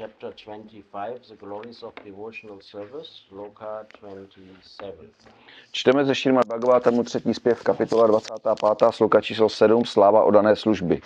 [0.00, 5.10] chapter 25, The Glories of Devotional Service, Loka 27.
[5.72, 11.00] Čteme ze Širma Bhagavatamu třetí zpěv, kapitola 25, sloka číslo 7, sláva odané služby.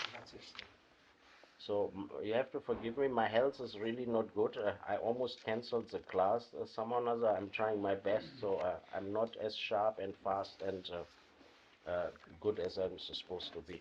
[1.59, 1.91] So
[2.23, 4.57] you have to forgive me, my health is really not good.
[4.57, 7.39] Uh, I almost cancelled the class uh, somehow or another.
[7.39, 12.11] I'm trying my best, so uh, I'm not as sharp and fast and uh, uh,
[12.41, 13.81] good as I'm supposed to be.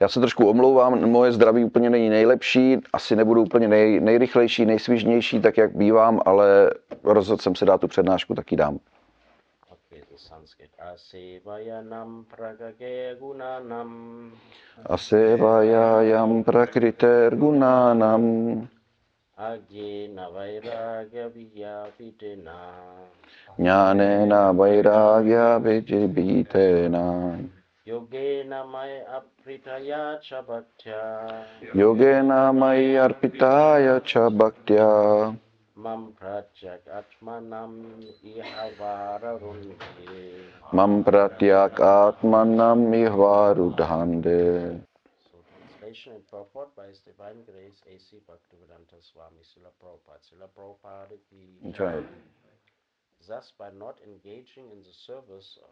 [0.00, 5.40] Já se trošku omlouvám, moje zdraví úplně není nejlepší, asi nebudu úplně nej, nejrychlejší, nejsvižnější,
[5.40, 6.70] tak jak bývám, ale
[7.04, 8.78] rozhodl jsem se dát tu přednášku, tak ji dám.
[10.94, 14.32] Asevayanam pragage gunanam
[14.86, 18.68] Asevajayam prakriter gunanam
[19.36, 22.58] ajena vairagya viyavidena
[23.58, 27.38] jnanena vairagya vidibhitena
[27.88, 31.00] yogena may apritaya cha bhaktya
[31.74, 35.32] yogena mayi arpitaya cha bhaktya
[35.78, 40.52] mam prajak atmanam iha vararunhe.
[40.72, 44.82] mam pratyak atmanam ihvarudhande.
[45.30, 48.20] So translation and purport by His Divine Grace A.C.
[48.28, 50.20] Bhaktivedanta Swami Srila Prabhupada.
[50.26, 52.04] Srila Prabhupada ki Right.
[53.28, 55.70] Thus, by not engaging in the service of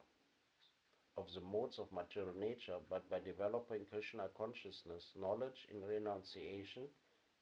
[1.35, 6.85] the modes of material nature, but by developing Krishna consciousness, knowledge in renunciation,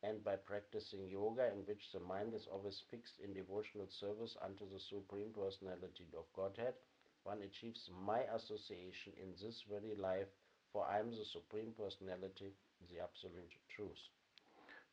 [0.05, 4.63] and by practicing yoga, in which the mind is always fixed in devotional service unto
[4.71, 6.75] the Supreme Personality of Godhead,
[7.25, 10.31] one achieves my association in this very life,
[10.73, 12.55] for I am the Supreme Personality,
[12.91, 13.99] the Absolute Truth.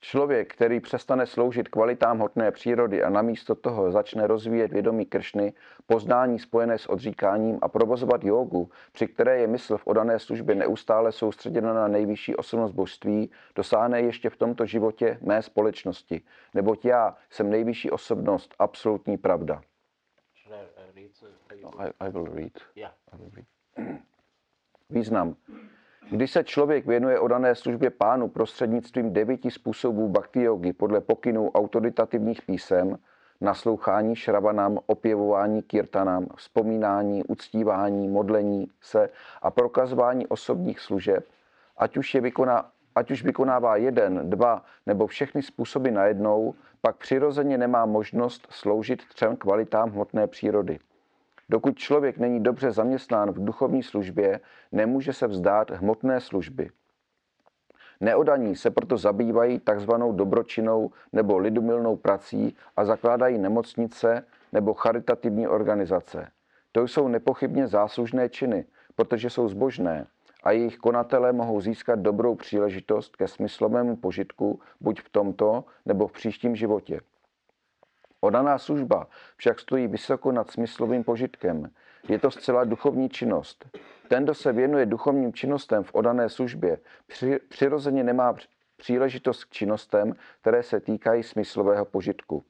[0.03, 5.53] Člověk, který přestane sloužit kvalitám hmotné přírody a namísto toho začne rozvíjet vědomí Kršny,
[5.87, 11.11] poznání spojené s odříkáním a provozovat jógu, při které je mysl v odané službě neustále
[11.11, 16.21] soustředěna na nejvyšší osobnost božství, dosáhne ještě v tomto životě mé společnosti.
[16.53, 19.61] Neboť já jsem nejvyšší osobnost, absolutní pravda.
[20.47, 22.51] Uh, No, I, I will read.
[22.75, 22.93] Yeah.
[23.13, 23.47] I will read.
[24.89, 25.35] Význam.
[26.09, 32.41] Když se člověk věnuje odané službě pánu prostřednictvím devíti způsobů bhakti yogi podle pokynů autoritativních
[32.41, 32.97] písem,
[33.41, 39.09] naslouchání šravanám, opěvování kirtanám, vzpomínání, uctívání, modlení se
[39.41, 41.27] a prokazování osobních služeb,
[41.77, 47.57] ať už, je vykoná, ať už vykonává jeden, dva nebo všechny způsoby najednou, pak přirozeně
[47.57, 50.79] nemá možnost sloužit třem kvalitám hmotné přírody.
[51.51, 54.39] Dokud člověk není dobře zaměstnán v duchovní službě,
[54.71, 56.69] nemůže se vzdát hmotné služby.
[57.99, 66.31] Neodaní se proto zabývají takzvanou dobročinnou nebo lidumilnou prací a zakládají nemocnice nebo charitativní organizace.
[66.71, 70.07] To jsou nepochybně záslužné činy, protože jsou zbožné
[70.43, 76.11] a jejich konatelé mohou získat dobrou příležitost ke smyslovému požitku buď v tomto nebo v
[76.11, 77.01] příštím životě.
[78.21, 81.71] Odaná služba však stojí vysoko nad smyslovým požitkem.
[82.09, 83.65] Je to zcela duchovní činnost.
[84.07, 86.77] Ten, kdo se věnuje duchovním činnostem v odané službě,
[87.07, 88.35] při, přirozeně nemá
[88.77, 92.43] příležitost k činnostem, které se týkají smyslového požitku.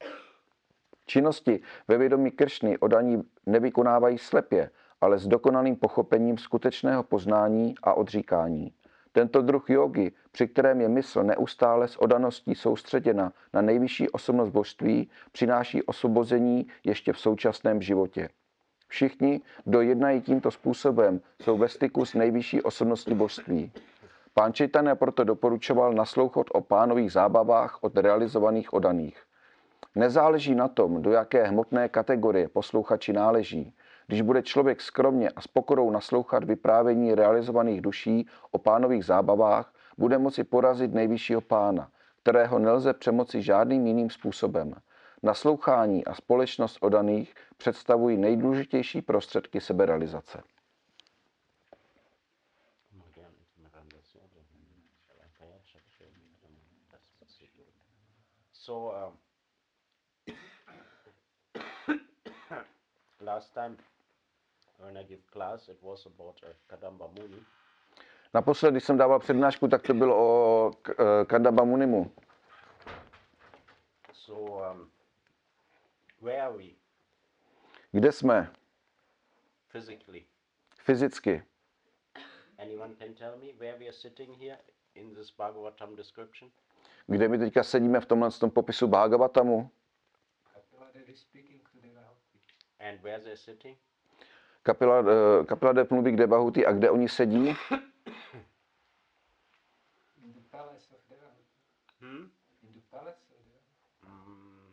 [1.06, 4.70] Činnosti ve vědomí Kršny odaní nevykonávají slepě,
[5.02, 8.74] ale s dokonalým pochopením skutečného poznání a odříkání.
[9.12, 15.10] Tento druh jogy, při kterém je mysl neustále s odaností soustředěna na nejvyšší osobnost božství,
[15.32, 18.30] přináší osvobození ještě v současném životě.
[18.88, 23.72] Všichni, kdo jednají tímto způsobem, jsou ve styku s nejvyšší osobností božství.
[24.34, 29.24] Pán Čejtanya proto doporučoval naslouchat o pánových zábavách od realizovaných odaných.
[29.96, 33.74] Nezáleží na tom, do jaké hmotné kategorie posluchači náleží.
[34.12, 40.18] Když bude člověk skromně a s pokorou naslouchat vyprávění realizovaných duší o pánových zábavách, bude
[40.18, 44.76] moci porazit nejvyššího pána, kterého nelze přemoci žádným jiným způsobem.
[45.24, 50.44] Naslouchání a společnost odaných představují nejdůležitější prostředky seberealizace.
[58.52, 59.18] So, um,
[63.22, 63.78] last time
[64.82, 67.44] when I give class, it was about uh, Kadamba Muni.
[68.34, 72.12] Naposledy, když jsem dával přednášku, tak to bylo o eh, Kadamba Munimu.
[74.14, 74.92] So, um,
[76.22, 76.64] where are we
[77.92, 78.54] Kde jsme
[79.68, 80.26] physically?
[80.86, 81.44] fyzicky?
[82.58, 84.58] Anyone can tell me where we are sitting here
[84.96, 86.52] in this Bhagavatam description?
[87.08, 89.70] Kde my teďka sedíme v tomhle tom popisu Bhagavatamu?
[92.80, 93.78] And where they're sitting?
[94.64, 97.56] Kapila, eh, kapila Dev mluví, kde Bahuti a kde oni sedí?
[102.02, 102.30] Hmm?
[104.08, 104.72] Mm,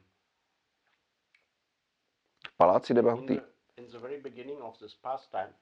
[2.57, 2.95] paláci
[3.27, 3.43] the,
[3.77, 5.53] in the very beginning of this pastime,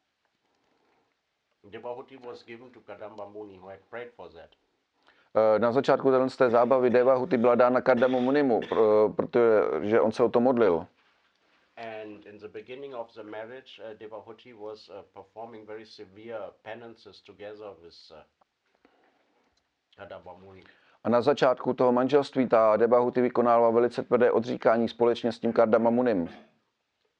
[1.70, 4.50] Devahuti was given to Kadamba Muni, who had prayed for that.
[5.34, 10.22] Eh, Na začátku z té zábavy Devahuti byla dána Kardamu Munimu, pro- protože on se
[10.22, 10.86] o to modlil.
[11.76, 17.20] And in the beginning of the marriage, uh, Devahuti was uh, performing very severe penances
[17.20, 18.22] together with uh,
[19.98, 20.62] Kadamba Muni.
[21.04, 25.90] A na začátku toho manželství ta Devahuti vykonávala velice tvrdé odříkání společně s tím Kardama
[25.90, 26.28] Munim.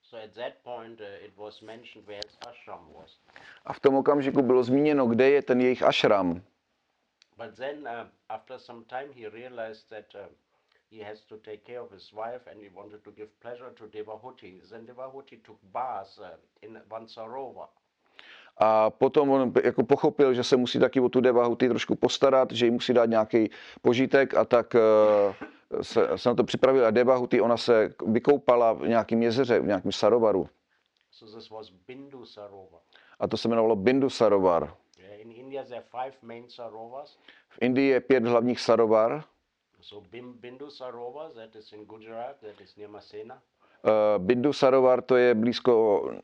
[0.03, 3.19] So at that point, uh, it was mentioned where his ashram was.
[3.65, 6.43] A v tom okamžiku bylo zmíněno, kde je ten jejich ashram.
[7.37, 10.21] But then, uh, after some time, he realized that uh,
[10.91, 13.85] he has to take care of his wife and he wanted to give pleasure to
[13.87, 14.61] Devahuti.
[14.71, 17.69] Then Devahuti took baths uh, in one sarovar.
[18.59, 22.67] A potom on jako pochopil, že se musí taky o tu Devahuti trošku postarat, že
[22.67, 23.51] jí musí dát nějaký
[23.83, 28.89] požitek a tak eh, se, se na to připravil a Devahuti, ona se vykoupala v
[28.89, 30.49] nějakém jezeře, v nějakém sarovaru.
[31.11, 32.81] So this was Bindu Sarovar.
[33.21, 34.75] A to se jmenovalo Bindu sarovar.
[35.19, 37.19] In India, there are five main sarovars.
[37.49, 39.25] V Indii je pět hlavních sarovar.
[39.87, 43.39] So Bim, Bindu Sarovar, that is in Gujarat, that is near Masena.
[43.85, 45.73] Eh, Bindu sarovar to je blízko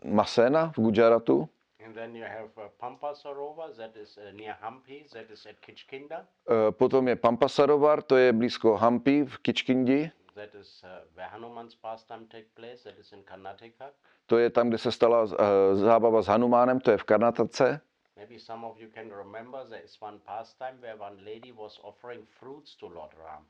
[0.05, 1.49] Masena v Gujaratu.
[1.85, 5.63] And then you have uh, Pampa Sarovar, that is uh, near Hampi, that is at
[5.63, 6.27] Kichkinda.
[6.51, 10.11] Eh, Potom je Pampa sarovar, to je blízko Hampi v Kičkindi.
[10.35, 13.95] That is uh, where Hanuman's pastime take place, that is in Karnataka.
[14.27, 17.81] To je tam, kde se stala eh, zábava s Hanumánem, to je v Karnatace.
[18.17, 22.27] Maybe some of you can remember there is one pastime where one lady was offering
[22.41, 23.47] fruits to Lord Ram.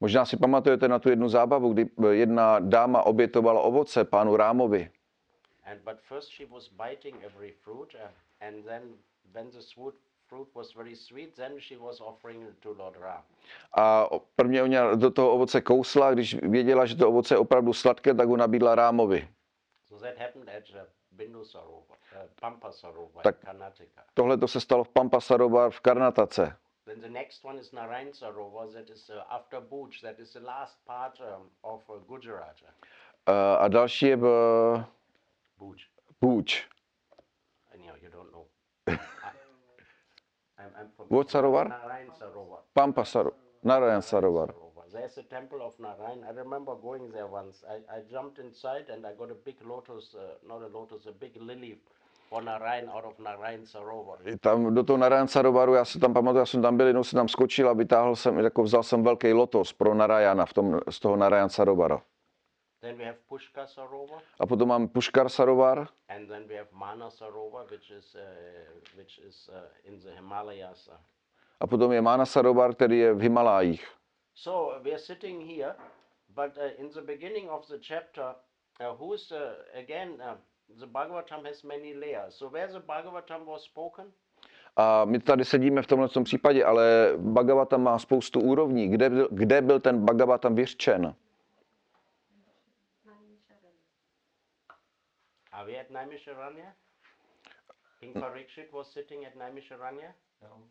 [0.00, 4.90] Možná si pamatujete na tu jednu zábavu, kdy eh, jedna dáma obětovala ovoce pánu Rámovi.
[5.64, 8.08] And but first she was biting every fruit, uh,
[8.40, 8.82] and then
[9.32, 9.94] when the fruit
[10.30, 13.22] fruit was very sweet, then she was offering it to Lord Ram.
[13.76, 14.06] A
[14.36, 18.28] prvně ona do toho ovoce kousla, když věděla, že to ovoce je opravdu sladké, tak
[18.28, 19.28] ho nabídla Rámovi.
[19.88, 20.90] So that happened at
[21.20, 24.02] uh, Bindu Sarovar, uh, Pampa Sarovar Tak- Karnataka.
[24.14, 26.56] Tohle to se stalo v Pampa Sarovar v Karnatace.
[26.84, 30.40] Then the next one is Narayan Sarovar, that is uh, after Bhuj, that is the
[30.40, 32.56] last part um, of uh, Gujarat.
[33.28, 34.26] Eh, A další je v
[35.58, 35.76] Bhuj.
[36.20, 36.68] Půč.
[37.74, 38.46] Anyhow, you don't know.
[38.88, 38.96] I,
[40.58, 41.68] I'm, I'm from What Sarovar?
[41.68, 42.58] Narayan Sarovar.
[42.74, 43.38] Pampa Sarovar.
[43.62, 44.46] Narayan Sarovar.
[44.52, 44.69] Sarovar.
[44.92, 46.24] There's a temple of Narayan.
[46.28, 47.64] I remember going there once.
[47.68, 51.12] I, I jumped inside and I got a big lotus, uh, not a lotus, a
[51.12, 51.78] big lily
[52.28, 54.18] for Narayan out of Narayan Sarovar.
[54.26, 57.04] I Tam do toho Narayan Sarovaru, já si tam pamatuju, já jsem tam byl, jednou
[57.04, 60.80] jsem tam skočil a vytáhl jsem, jako vzal jsem velký lotos pro Narayana v tom,
[60.90, 62.02] z toho Narayan Sarovara.
[62.80, 67.10] Then we have Pushkar Sarovar, A potom mám Puškar Sarovar and then we have Mana
[67.10, 68.20] Sarovar, which is uh,
[68.98, 70.90] which is uh, in the Himalayas.
[71.60, 73.99] a potom je Mána Sarovar, který je v Himalájích.
[74.34, 75.74] So we are sitting here,
[76.34, 78.34] but uh, in the beginning of the chapter,
[78.80, 80.34] uh, who is uh, again uh,
[80.80, 82.34] the Bhagavatam has many layers.
[82.38, 84.06] So where the Bhagavatam was spoken,
[84.76, 88.88] A my tady sedíme v tomhle tom případě, ale Bhagavatam má spoustu úrovní.
[88.88, 91.14] Kde, byl- kde byl ten Bhagavatam vyřčen?
[95.52, 96.72] are we at Naimisharanya?
[98.00, 100.62] King Parikshit was sitting at Naimisharanya No.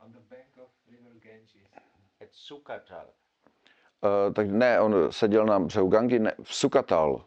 [0.00, 1.68] On the bank of river Ganges.
[2.24, 3.06] At Sukatal.
[4.00, 7.24] Uh, tak ne, on seděl na břehu Gangy, ne, v Sukatal.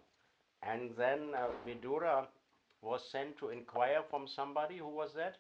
[0.62, 2.28] And then uh, Vidura
[2.82, 4.80] was sent to inquire from somebody.
[4.80, 5.34] Who was that?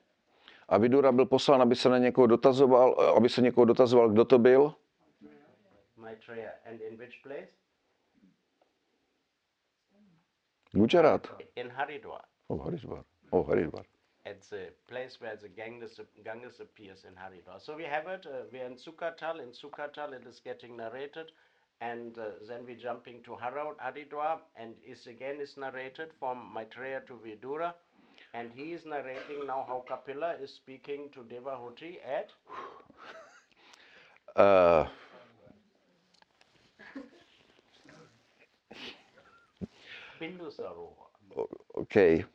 [0.69, 4.25] A Vidura byl poslán, aby se na někoho dotazoval, eh, aby se někoho dotazoval, kdo
[4.25, 4.73] to byl.
[5.95, 6.51] Maitreya.
[6.69, 7.47] And in which place?
[10.71, 11.27] Gujarat.
[11.55, 12.21] In Haridwar.
[12.47, 13.03] Oh, Haridwar.
[13.29, 13.85] Oh, Haridwar.
[14.27, 17.59] At the place where the Ganges, Ganges appears in Haridwar.
[17.63, 19.39] So we have it, uh, we're in Sukatal.
[19.41, 21.31] In Sukatal, it is getting narrated.
[21.79, 27.13] And uh, then we're jumping to Haridwar, and is again is narrated from Maitreya to
[27.25, 27.73] Vidura.
[28.33, 32.31] And he is narrating now how Kapila is speaking to Devahuti at
[34.35, 34.87] Uh,
[40.19, 41.07] Bindusarovar.
[41.77, 42.25] okay.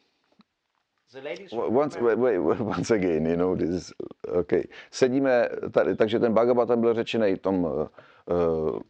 [1.12, 2.38] The ladies Once, wait, wait,
[2.76, 3.92] once again, you know, this is,
[4.28, 4.64] okay.
[4.90, 8.81] Sedíme tady, takže ten Bhagavatam byl řečený tom uh,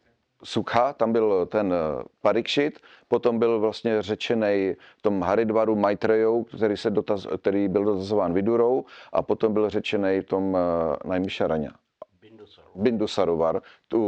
[0.45, 6.77] Sukha, tam byl ten uh, Parikshit, potom byl vlastně řečený v tom Haridvaru Maitreyou, který,
[6.77, 10.57] se dotaz, který byl dotazován Vidurou, a potom byl řečený v tom
[11.05, 11.75] uh.
[12.21, 12.83] Bindusarovar.
[12.83, 14.01] Bindusarovar, tu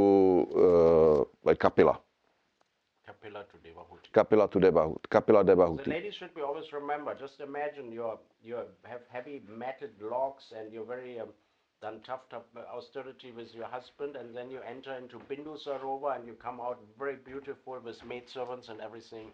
[1.46, 2.03] uh, Kapila.
[3.24, 4.12] Kapila to Devahuti.
[4.12, 5.86] Kapila tu Devahut, Kapila The Devahuti.
[5.88, 7.14] ladies should be always remember.
[7.14, 11.28] Just imagine you you have heavy matted locks and you're very um,
[11.80, 12.44] done tough, tough
[12.76, 16.78] austerity with your husband, and then you enter into Bindu Sarovar and you come out
[16.98, 19.30] very beautiful with maidservants and everything.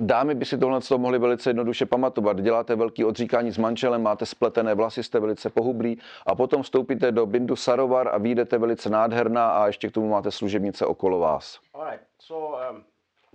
[0.00, 2.40] Dámy by si tohle to mohly velice jednoduše pamatovat.
[2.40, 7.26] Děláte velký odříkání s manželem, máte spletené vlasy, jste velice pohublí a potom vstoupíte do
[7.26, 11.60] Bindu Sarovar a vyjdete velice nádherná a ještě k tomu máte služebnice okolo vás.
[11.74, 12.02] All right.
[12.18, 12.84] So um,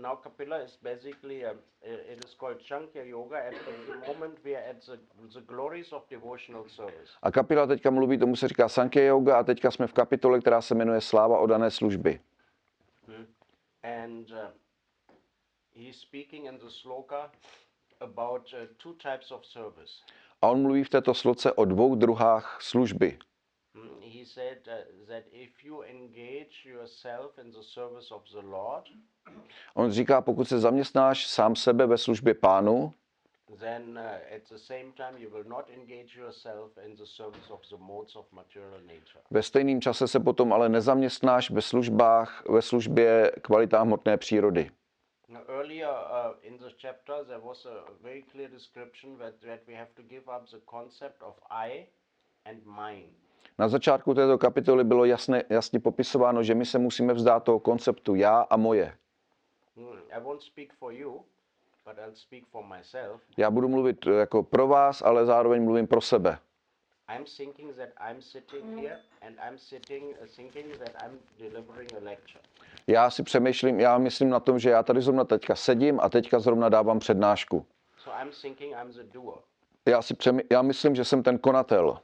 [0.01, 3.37] now Kapila is basically i- it is called Shankya Yoga.
[3.37, 3.53] At
[3.87, 4.97] the moment, we are at the,
[5.33, 7.11] the glories of devotional service.
[7.21, 10.61] A kapila teďka mluví, tomu se říká Sankhya Yoga a teďka jsme v kapitole, která
[10.61, 12.19] se jmenuje Sláva odané služby.
[13.83, 14.51] And uh,
[15.71, 17.31] he's speaking in the sloka
[18.01, 20.03] about uh, two types of service.
[20.41, 23.17] A on mluví v této sloce o dvou druhách služby.
[23.73, 28.83] Mm, He said uh, that if you engage yourself in the service of the Lord,
[29.73, 32.93] On říká, pokud se zaměstnáš sám sebe ve službě pánu,
[33.59, 37.59] then uh, at the same time you will not engage yourself in the service of
[37.69, 39.21] the modes of material nature.
[39.31, 44.69] ve stejném čase se potom ale nezaměstnáš ve službách, ve službě kvalitách hmotné přírody.
[45.27, 49.75] Now, earlier uh, in the chapter, there was a very clear description that, that we
[49.75, 51.85] have to give up the concept of I
[52.45, 53.09] and mine.
[53.59, 58.15] Na začátku této kapitoly bylo jasně, jasně popisováno, že my se musíme vzdát toho konceptu
[58.15, 58.97] já a moje.
[63.37, 66.39] Já budu mluvit eh, jako pro vás, ale zároveň mluvím pro sebe.
[67.15, 72.03] I'm thinking that I'm sitting here and I'm sitting uh, thinking that I'm delivering a
[72.03, 72.39] lecture.
[72.87, 76.39] Já si přemýšlím, já myslím na tom, že já tady zrovna teďka sedím a teďka
[76.39, 77.65] zrovna dávám přednášku.
[77.97, 79.37] So I'm thinking I'm the doer.
[79.85, 81.99] Já, si přemý, já myslím, že jsem ten konatel.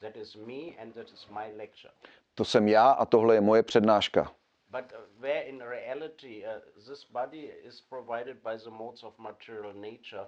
[0.00, 1.94] That is me and that is my lecture.
[2.34, 4.32] To jsem já a tohle je moje přednáška.
[4.70, 9.72] But uh, where in reality uh, this body is provided by the modes of material
[9.72, 10.26] nature,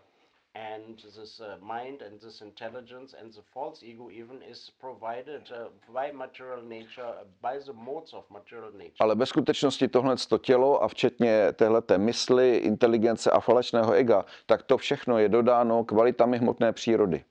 [0.54, 5.68] and this uh, mind and this intelligence and the false ego even is provided uh,
[5.94, 8.97] by material nature, uh, by the modes of material nature.
[9.00, 14.62] Ale ve skutečnosti tohle to tělo a včetně téhleté mysli, inteligence a falešného ega, tak
[14.62, 17.25] to všechno je dodáno kvalitami hmotné přírody.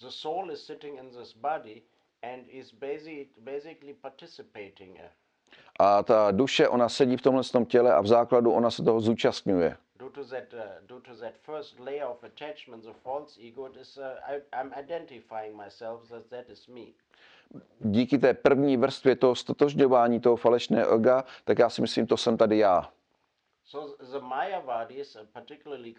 [0.00, 1.82] The soul is sitting in this body
[2.22, 4.98] and is basic, basically participating.
[5.80, 9.00] A ta duše, ona sedí v tomhle tom těle a v základu ona se toho
[9.00, 9.76] zúčastňuje.
[10.00, 10.08] Uh,
[17.54, 17.62] uh.
[17.80, 22.36] Díky té první vrstvě toho stotožňování toho falešného ega, tak já si myslím, to jsem
[22.36, 22.90] tady já.
[23.64, 25.94] So the Mayavadis, uh, particularly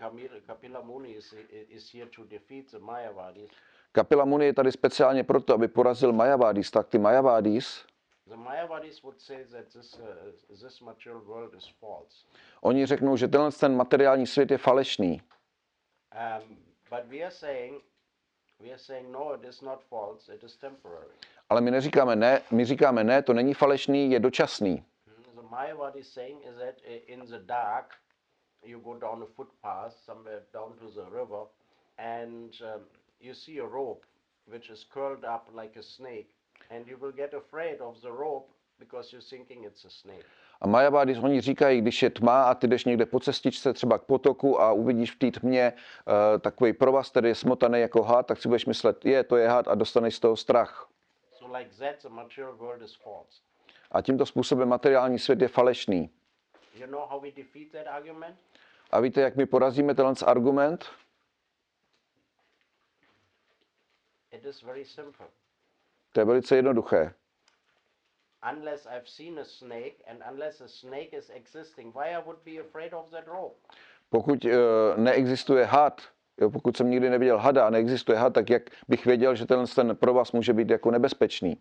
[0.46, 3.50] Kapila Muni, is, is here to defeat the Mayavadis.
[3.92, 7.86] Kapila Muni je tady speciálně proto, aby porazil Mayavadis, tak ty Mayavadis,
[8.28, 12.26] The Mayavadis would say that this, uh, this material world is false.
[12.62, 15.22] oni řeknou, že tenhle ten materiální svět je falešný.
[16.16, 16.58] Um,
[16.90, 17.82] but we are saying,
[18.60, 20.34] we are saying no, it is not false.
[20.34, 21.14] It is temporary.
[21.50, 24.86] Ale my neříkáme ne, my říkáme ne, to není falešný, je dočasný.
[25.08, 27.96] Hmm, The Mayavadi is saying is that uh, in the dark,
[28.66, 31.46] you go down a footpath somewhere down to the river,
[31.98, 32.82] and um,
[33.20, 34.06] you see a rope
[34.46, 36.33] which is curled up like a snake,
[36.76, 38.50] and you will get afraid of the rope
[38.80, 40.26] because you're thinking it's a snake.
[40.62, 44.04] A Mayavadis, oni říkají, když je tma a ty jdeš někde po cestičce třeba k
[44.04, 48.42] potoku a uvidíš v té tmě uh, takový provaz, který je smotaný jako had, tak
[48.42, 50.90] si budeš myslet, je, to je had a dostaneš z toho strach.
[51.32, 53.42] So like that, the material world is false.
[53.92, 56.10] A tímto způsobem materiální svět je falešný.
[56.76, 58.36] You know how we defeat that argument?
[58.92, 60.86] A víte, jak my porazíme tenhle argument?
[64.32, 65.28] It is very simple.
[66.14, 67.14] To je velice jednoduché.
[68.52, 72.60] Unless I've seen a snake and unless a snake is existing, why I would be
[72.60, 73.56] afraid of that rope?
[74.10, 74.52] Pokud uh,
[74.98, 76.02] neexistuje had,
[76.42, 79.68] jo, pokud jsem nikdy neviděl hada a neexistuje had, tak jak bych věděl, že tenhle
[79.68, 81.58] ten provaz může být jako nebezpečný.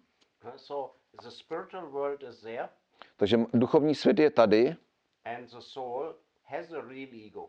[0.57, 2.69] So the spiritual world is there,
[3.17, 4.77] Takže duchovní svět je tady
[5.25, 7.49] and the soul has a real ego.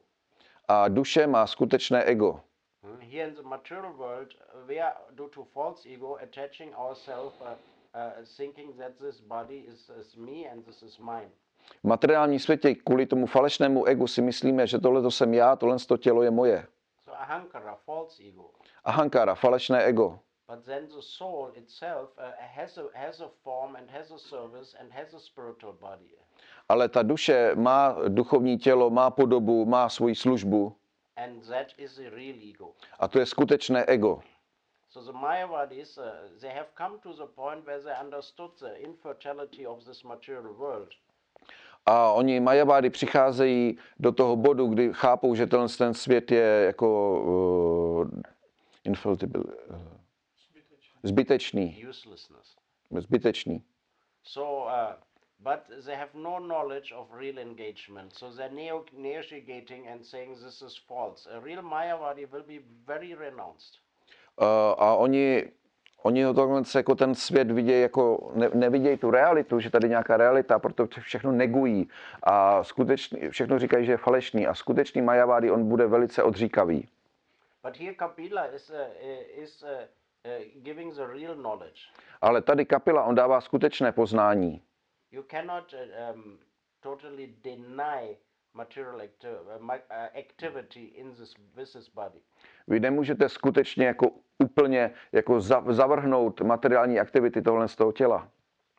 [0.67, 2.41] a duše má skutečné ego.
[2.83, 2.99] Hmm?
[2.99, 4.33] Here in the material world,
[4.67, 7.55] we are, due to false ego, attaching ourselves, uh,
[7.97, 11.31] uh, thinking that this body is, is me and this is mine.
[11.83, 15.77] V materiálním světě kvůli tomu falešnému egu si myslíme, že tohle to jsem já, tohle
[15.79, 16.67] to tělo je moje.
[17.05, 18.49] So ahankara, false ego.
[18.83, 20.19] Ahankara, falešné ego.
[20.47, 22.23] But then the soul itself uh,
[22.55, 26.11] has, a, has a form and has a service and has a spiritual body.
[26.69, 30.75] Ale ta duše má duchovní tělo, má podobu, má svoji službu
[31.17, 32.73] And that is the real ego.
[32.99, 34.21] a to je skutečné ego.
[34.89, 36.03] So the Mayavadis, uh,
[36.41, 40.89] they have come to the point where they understood the infertility of this material world.
[41.85, 47.19] A oni majavády přicházejí do toho bodu, kdy chápou, že tenhle ten svět je jako
[47.21, 48.21] uh,
[48.83, 49.75] infallible, uh,
[51.03, 52.55] zbytečný, Uselessness.
[52.97, 53.63] zbytečný.
[54.23, 54.93] So, uh,
[55.43, 58.13] but they have no knowledge of real engagement.
[58.13, 61.27] So they're neo- negotiating and saying this is false.
[61.35, 63.79] A real Mayavadi will be very renounced.
[64.41, 64.45] Uh,
[64.77, 65.51] a oni,
[66.03, 70.17] oni ho tohle jako ten svět vidějí jako, ne, nevidějí tu realitu, že tady nějaká
[70.17, 71.89] realita, proto všechno negují
[72.23, 76.87] a skutečně, všechno říkají, že je falešný a skutečný Majavády on bude velice odříkavý.
[77.63, 81.81] But here Kapila is, uh, uh, is uh, uh, giving the real knowledge.
[82.21, 84.61] Ale tady Kapila, on dává skutečné poznání.
[85.13, 86.39] You cannot uh, um,
[86.81, 88.17] totally deny
[88.53, 92.19] material uh, uh, activity in this, with this body.
[92.67, 94.11] Vy nemůžete skutečně jako
[94.43, 98.29] úplně jako za, zavrhnout materiální aktivity tohle z toho těla.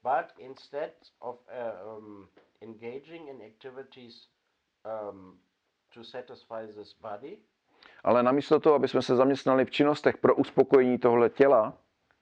[0.02, 1.36] But instead of
[1.86, 2.28] uh, um,
[2.60, 4.28] engaging in activities
[5.10, 5.38] um,
[5.94, 7.38] to satisfy this body,
[8.04, 11.78] Ale namísto toho, aby jsme se zaměstnali v činnostech pro uspokojení tohle těla,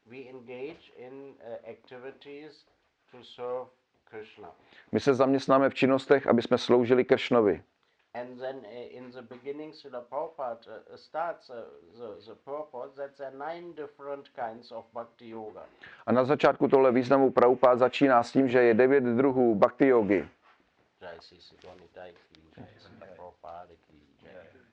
[0.07, 2.67] we engage in uh, activities
[3.11, 3.82] to serve.
[4.93, 7.63] My se zaměstnáme v činnostech, aby jsme sloužili Kršnovi.
[8.15, 11.57] And then uh, in the beginning, Srila Prabhupada uh, starts uh,
[11.97, 15.65] the, the purpose that there are nine different kinds of bhakti yoga.
[16.07, 20.29] A na začátku tohle významu Prabhupád začíná s tím, že je devět druhů bhakti yogi.
[22.99, 23.69] Prabhupada.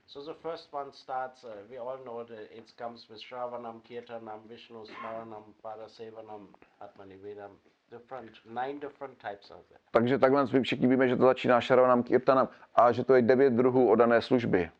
[0.07, 4.39] So the first one starts, uh, we all know that it comes with Shravanam, Kirtanam,
[4.47, 6.47] Vishnu Smaranam, Padasevanam,
[6.81, 7.51] Atmanivedam,
[7.91, 9.77] different, nine different types of it.
[9.91, 13.53] Takže takhle my všichni víme, že to začíná Šaravanam Kirtanam a že to je devět
[13.53, 14.71] druhů odané služby.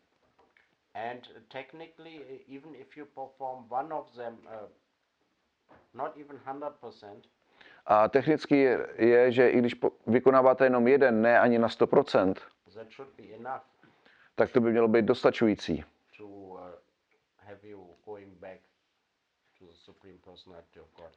[1.10, 4.68] And technically, uh, even if you perform one of them, uh,
[5.94, 7.20] not even 100%,
[7.86, 12.34] A technicky je, je, že i když po- vykonáváte jenom jeden, ne ani na 100%,
[12.74, 13.62] that should be enough
[14.40, 15.84] tak to by mělo být dostačující.
[16.16, 16.58] to uh,
[17.38, 18.60] have you going back
[19.58, 19.69] to the Supreme Personality of God.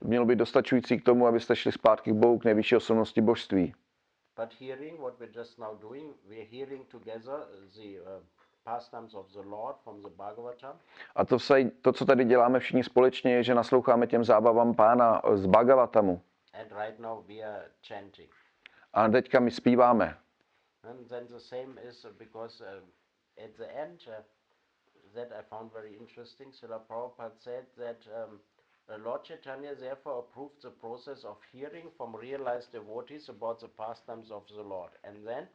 [0.01, 3.73] Mělo být dostačující k tomu, abyste šli zpátky k Bohu, k nejvyšší osobnosti božství.
[4.35, 8.23] But hearing what we're just now doing, we're hearing together the uh,
[11.15, 15.21] A to, se, to, co tady děláme všichni společně, je, že nasloucháme těm zábavám pána
[15.33, 16.21] z Bhagavatamu.
[16.53, 18.29] and right now we are chanting.
[18.93, 20.17] A teďka my zpíváme.
[20.83, 24.21] And then the same is uh, because uh, at the end, uh,
[25.15, 28.39] that I found very interesting, Srila Prabhupada said that um,
[28.89, 34.31] uh, Lord Chaitanya therefore approved the process of hearing from realized devotees about the pastimes
[34.31, 34.91] of the Lord.
[35.03, 35.47] And then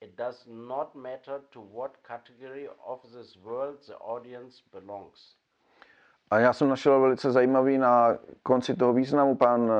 [0.00, 5.36] it does not matter to what category of this world the audience belongs.
[6.30, 9.70] A já jsem našel velice zajímavý na konci toho významu, pán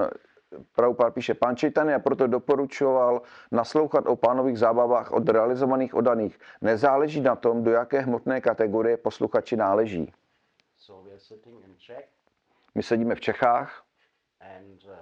[0.75, 6.39] Prabhupád píše, pán Čejtany a proto doporučoval naslouchat o pánových zábavách od realizovaných odaných.
[6.61, 10.13] Nezáleží na tom, do jaké hmotné kategorie posluchači náleží.
[10.79, 12.09] So we are sitting in Czech,
[12.75, 13.85] My sedíme v Čechách
[14.85, 14.97] uh,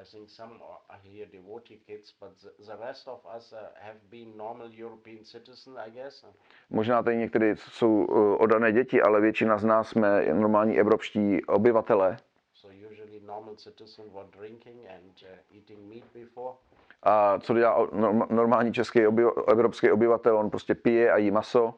[0.00, 0.52] I think some
[0.88, 5.24] are here devotee kids, but the, the rest of us uh, have been normal European
[5.24, 6.24] citizen, I guess.
[6.70, 12.16] Možná tady některé jsou uh, odané děti, ale většina z nás jsme normální evropští obyvatele.
[12.54, 15.24] So usually normal citizen were drinking and
[15.54, 16.56] eating meat before.
[17.02, 17.88] A co dělá
[18.30, 20.38] normální český obyva- evropský obyvatel?
[20.38, 21.74] On prostě pije a jí maso.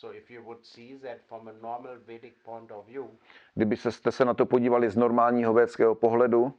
[0.00, 3.10] So if you would see that from a normal Vedic point of view,
[3.54, 6.52] Kdyby jste se na to podívali z normálního védského pohledu, um,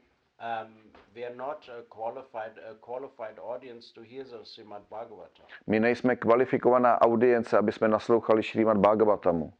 [1.16, 5.46] we are not a qualified, a qualified audience to hear the Srimad Bhagavatam.
[5.68, 9.54] my nejsme kvalifikovaná audience, aby jsme naslouchali Šrýmat Bhagavatamu.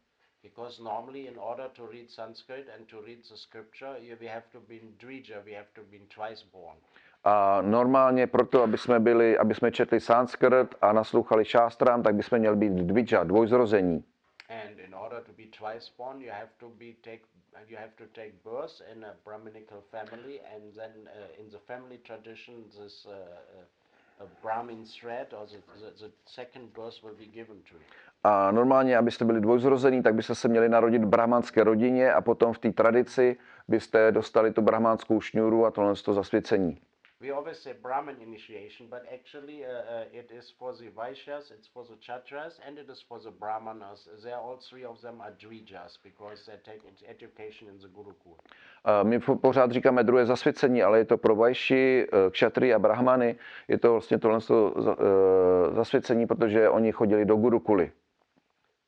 [0.44, 4.46] Because normally, in order to read Sanskrit and to read the scripture, you, we have
[4.52, 6.78] to be in Drija, we have to be twice born.
[7.26, 12.40] A normálně proto, aby jsme, byli, aby jsme četli sanskrt a naslouchali šástrám, tak bychom
[12.40, 14.04] měli být dvidža, dvojzrození.
[14.50, 17.22] And in order to be twice born, you have to be take
[17.70, 21.98] you have to take birth in a Brahminical family, and then uh, in the family
[21.98, 27.26] tradition, this uh, uh, a Brahmin thread or the, the, the second birth will be
[27.26, 27.86] given to you.
[28.24, 32.54] A normálně, abyste byli dvojzrození, tak byste se měli narodit v brahmanské rodině a potom
[32.54, 36.82] v té tradici byste dostali tu brahmanskou šňůru a tohle to zasvěcení.
[37.22, 41.68] We always say Brahmin initiation, but actually uh, uh, it is for the Vaishyas, it's
[41.74, 44.08] for the Chatras, and it is for the Brahmanas.
[44.24, 47.88] They are all three of them are Drijas because they take ed- education in the
[47.88, 48.36] Gurukul.
[48.84, 52.80] A My po- pořád říkáme druhé zasvěcení, ale je to pro vajši, eh, kšatry a
[52.80, 53.36] brahmany,
[53.68, 57.92] je to vlastně tohle eh, zasvěcení, protože oni chodili do gurukuly.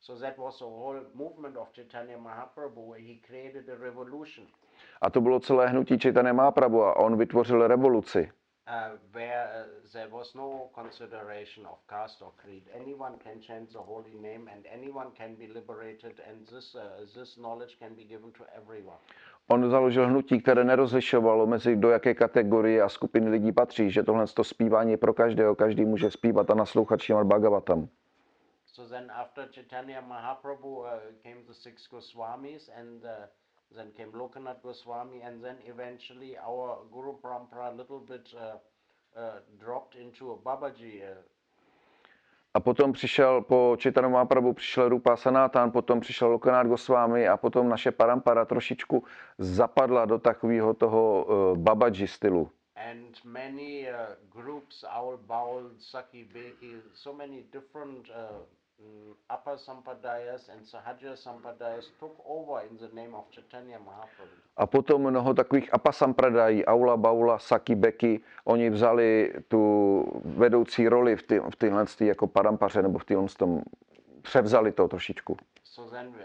[0.02, 4.46] So that was the whole movement of Chaitanya Mahaprabhu, where he created a revolution.
[5.01, 8.31] A to bylo celé hnutí Chaitanya Mahaprabhu a on vytvořil revoluci,
[8.67, 12.63] uh, where uh, there was no consideration of caste or creed.
[12.81, 16.81] Anyone can chant the holy name, and anyone can be liberated, and this uh,
[17.13, 18.97] this knowledge can be given to everyone.
[19.47, 24.27] On založil hnutí, které nerozlišovalo mezi do jaké kategorie a skupiny lidí patří, že tohle
[24.27, 27.88] to zpívání je pro každého, každý může zpívat a naslouchat Šimad Bhagavatam.
[28.65, 30.86] So then after Chaitanya Mahaprabhu uh,
[31.23, 33.10] came the six Goswamis and uh,
[33.75, 38.58] then came Lokanath Goswami and then eventually our Guru Parampara a little bit uh,
[39.19, 41.17] uh, dropped into a Babaji uh,
[42.53, 47.69] A potom přišel po Čitanu Mahaprabhu, přišel Rupa Sanatan, potom přišel Lokanát Goswami a potom
[47.69, 49.03] naše parampara trošičku
[49.38, 52.51] zapadla do takového toho uh, babaji stylu.
[52.77, 58.45] and many uh, groups, Aul Baul, Saki Beki, so many different uh,
[58.80, 64.38] mm, upper sampadayas and Sahaja sampadayas took over in the name of Chaitanya Mahaprabhu.
[64.58, 69.62] A potom mnoho takových apasampradají, Aula, Baula, Saki, Beky, oni vzali tu
[70.26, 73.62] vedoucí roli v, ty, v tyhle tý jako parampaře nebo v tyhle tom,
[74.22, 75.38] převzali to trošičku.
[75.63, 76.16] So then uh,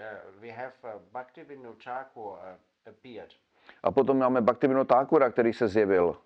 [0.40, 2.38] we have uh, Thakur uh,
[2.86, 3.30] appeared,
[3.82, 6.16] A potom máme Bhaktivinoda Thakura, který se zjevil.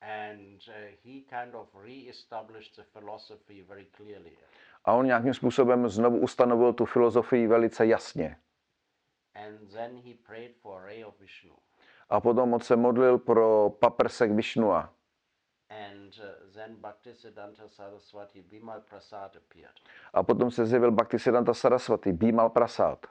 [0.00, 0.72] and uh,
[1.04, 4.32] he kind of re-established the philosophy very clearly.
[4.88, 8.36] A on nějakým způsobem znovu ustanovil tu filozofii velice jasně.
[9.34, 11.54] And then he prayed for a ray of Vishnu.
[12.08, 14.30] A potom on se modlil pro paprsek.
[14.30, 14.38] And
[16.18, 16.54] uh.
[20.12, 23.06] A potom se zjevil Bhaktisiddhanta Saraswati, Bimal Prasad.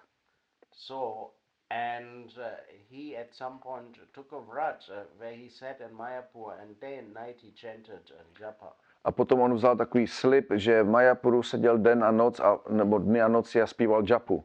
[0.74, 1.30] So,
[1.70, 2.44] and uh,
[2.90, 7.00] he at some point took a vrat uh, where he sat in Mayapur and day
[7.00, 8.74] and night he chanted uh, japa.
[9.08, 13.00] A potom on vzal takový slib, že v Majapuru seděl den a noc, a, nebo
[13.00, 14.44] dny a noci a zpíval japu.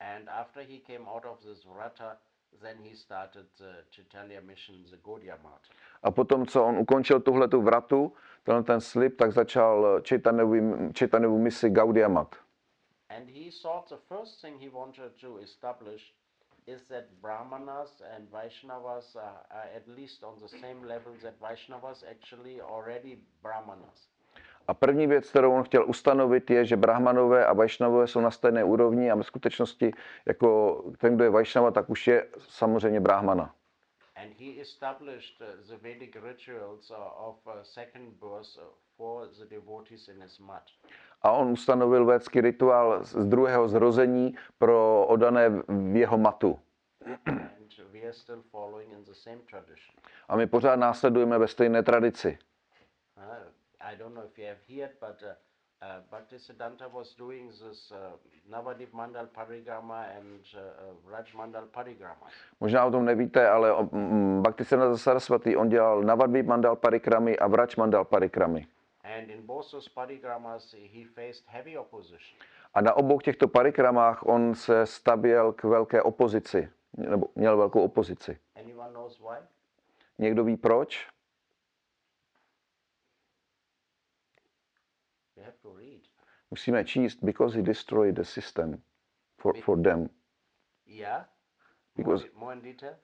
[0.00, 2.16] And after he came out of this vrata,
[2.60, 5.68] then he started the Chaitanya mission, the Gaudiya Math.
[6.02, 8.12] A potom, co on ukončil tuhle tu vratu,
[8.42, 10.02] tenhle ten slib, tak začal
[10.98, 12.36] Chaitanovu misi Gaudiya Mat.
[13.08, 16.14] And he thought the first thing he wanted to establish
[16.66, 22.04] is that Brahmanas and Vaishnavas are, are at least on the same level that Vaishnavas
[22.10, 24.08] actually already Brahmanas.
[24.68, 28.64] A první věc, kterou on chtěl ustanovit, je, že Brahmanové a Vajšnavové jsou na stejné
[28.64, 29.92] úrovni a ve skutečnosti
[30.26, 33.54] jako ten, kdo je Vajšnava, tak už je samozřejmě Brahmana.
[34.24, 38.64] And he established uh, the Vedic rituals uh, of uh, second birth uh,
[38.96, 40.64] for the devotees in his mat.
[41.22, 46.58] A on ustanovil védský rituál z druhého zrození pro odané v jeho matu.
[47.26, 49.94] and we are still following in the same tradition.
[50.28, 52.38] A my pořád následujeme ve stejné tradici.
[53.16, 53.22] Uh,
[53.80, 55.34] I don't know if you have heard, but uh,
[55.84, 57.96] uh, Bhaktisiddhanta was doing this uh,
[58.50, 62.26] Navadip Mandal Parigrama and uh, uh, Raj Mandal Parigrama.
[62.60, 67.46] Možná o tom nevíte, ale o- mm, Bhaktisiddhanta Saraswati, on dělal Navadvip Mandal Parikramy a
[67.46, 68.66] Vrach Mandal Parikramy.
[69.04, 72.38] And in both those parigramas, he faced heavy opposition.
[72.74, 78.38] A na obou těchto parikramách on se stavěl k velké opozici, nebo měl velkou opozici.
[78.56, 79.36] Anyone knows why?
[80.18, 81.08] Někdo ví proč?
[86.54, 88.80] Musíme číst, because he destroyed the system
[89.38, 90.08] for, for them.
[90.86, 91.24] Yeah?
[91.96, 92.94] Because- more in detail?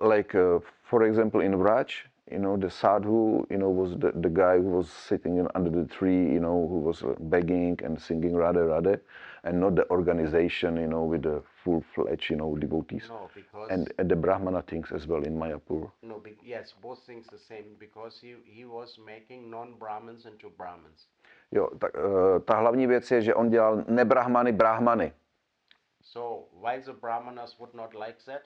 [0.00, 1.90] Like, uh, for example, in Vrach,
[2.30, 5.84] you know, the sadhu, you know, was the, the guy who was sitting under the
[5.84, 9.00] tree, you know, who was uh, begging and singing Radhe Radhe,
[9.44, 13.06] and not the organization, you know, with the full-fledged, you know, devotees.
[13.08, 15.90] No, because And, and the Brahmana things as well in Mayapur.
[16.02, 17.64] no, be, yes, both things the same.
[17.78, 21.08] Because he he was making non-Brahmins into Brahmins.
[21.52, 25.12] Jo, tak, uh, ta hlavní věc je, že on dělal nebrahmany brahmany.
[26.02, 28.40] So why the Brahmanas would not like that?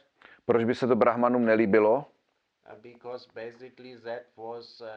[0.47, 1.97] Proč by se to brahmanům nelíbilo?
[1.97, 4.89] Uh, because basically that was uh,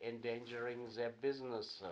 [0.00, 1.82] endangering their business.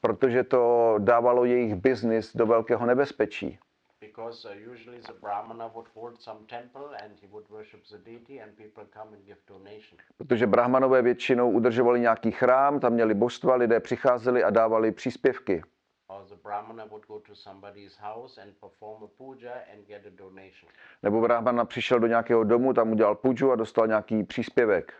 [0.00, 3.58] Protože to dávalo jejich biznis do velkého nebezpečí.
[4.06, 8.42] Because uh, usually the Brahmana would hold some temple and he would worship the deity
[8.42, 9.98] and people come and give donation.
[10.16, 15.62] Protože brahmanové většinou udržovali nějaký chrám, tam měli božstva, lidé přicházeli a dávali příspěvky.
[16.06, 20.10] Or the Brahmana would go to somebody's house and perform a puja and get a
[20.10, 20.72] donation.
[21.02, 24.94] Nebo brahmana přišel do nějakého domu, tam udělal puju a dostal nějaký příspěvek.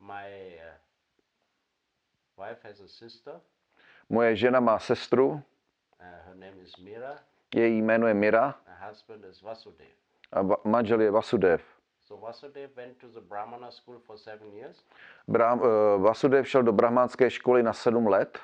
[0.00, 0.58] My
[2.38, 3.40] uh, wife has a sister.
[4.08, 5.42] Moje žena má sestru,
[6.00, 7.18] Uh, her name is Mira.
[7.54, 8.54] Její jméno je Mira
[10.32, 11.62] a manžel je Vasudev.
[12.02, 12.70] So Vasudev
[15.28, 15.64] Brah, uh,
[16.46, 18.38] šel do brahmánské školy na sedm let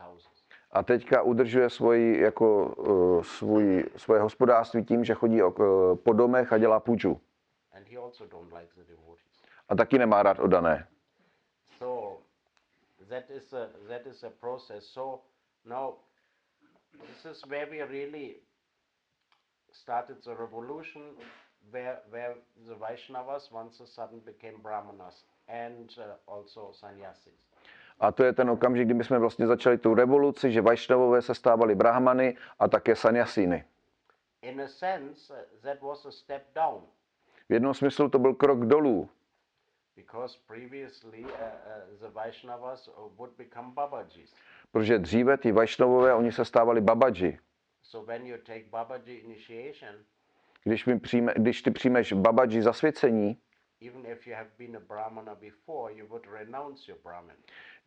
[0.00, 0.44] houses.
[0.70, 5.66] a teďka udržuje svoji, jako, uh, svůj, svoje hospodářství tím, že chodí ok, uh,
[5.96, 6.80] po domech a dělá
[8.84, 9.42] devotees.
[9.68, 10.88] A taky nemá rád odané.
[13.08, 14.86] That is a that is a process.
[14.86, 15.20] So
[15.64, 15.94] now
[16.92, 18.36] this is where we really
[19.72, 21.02] started the revolution
[21.70, 22.34] where, where
[22.68, 27.34] the Vaishnavas once a sudden became Brahmanas and uh, also sannyasis.
[28.00, 31.34] A to je ten okamžik, kdy my jsme vlastně začali tu revoluci, že Vajšnavové se
[31.34, 33.64] stávali brahmany a také sanyasíny.
[34.42, 36.82] In a sense, uh, that was a step down
[37.48, 39.08] V jednom smyslu to byl krok dolů,
[44.72, 47.38] protože dříve ty Vajšnavové, oni se stávali babaji.
[47.82, 50.04] So when you take Babaji initiation,
[50.64, 53.38] Když, mi přijme, když ty přijmeš babaji zasvěcení,
[53.86, 57.36] even if you have been a Brahmana before, you would renounce your Brahman.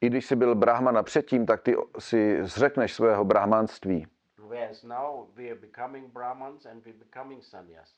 [0.02, 4.08] i když jsi byl brahmana předtím, tak ty si zřekneš svého brahmanství.
[4.38, 7.93] Whereas now we are becoming Brahmans and we're becoming sannyas.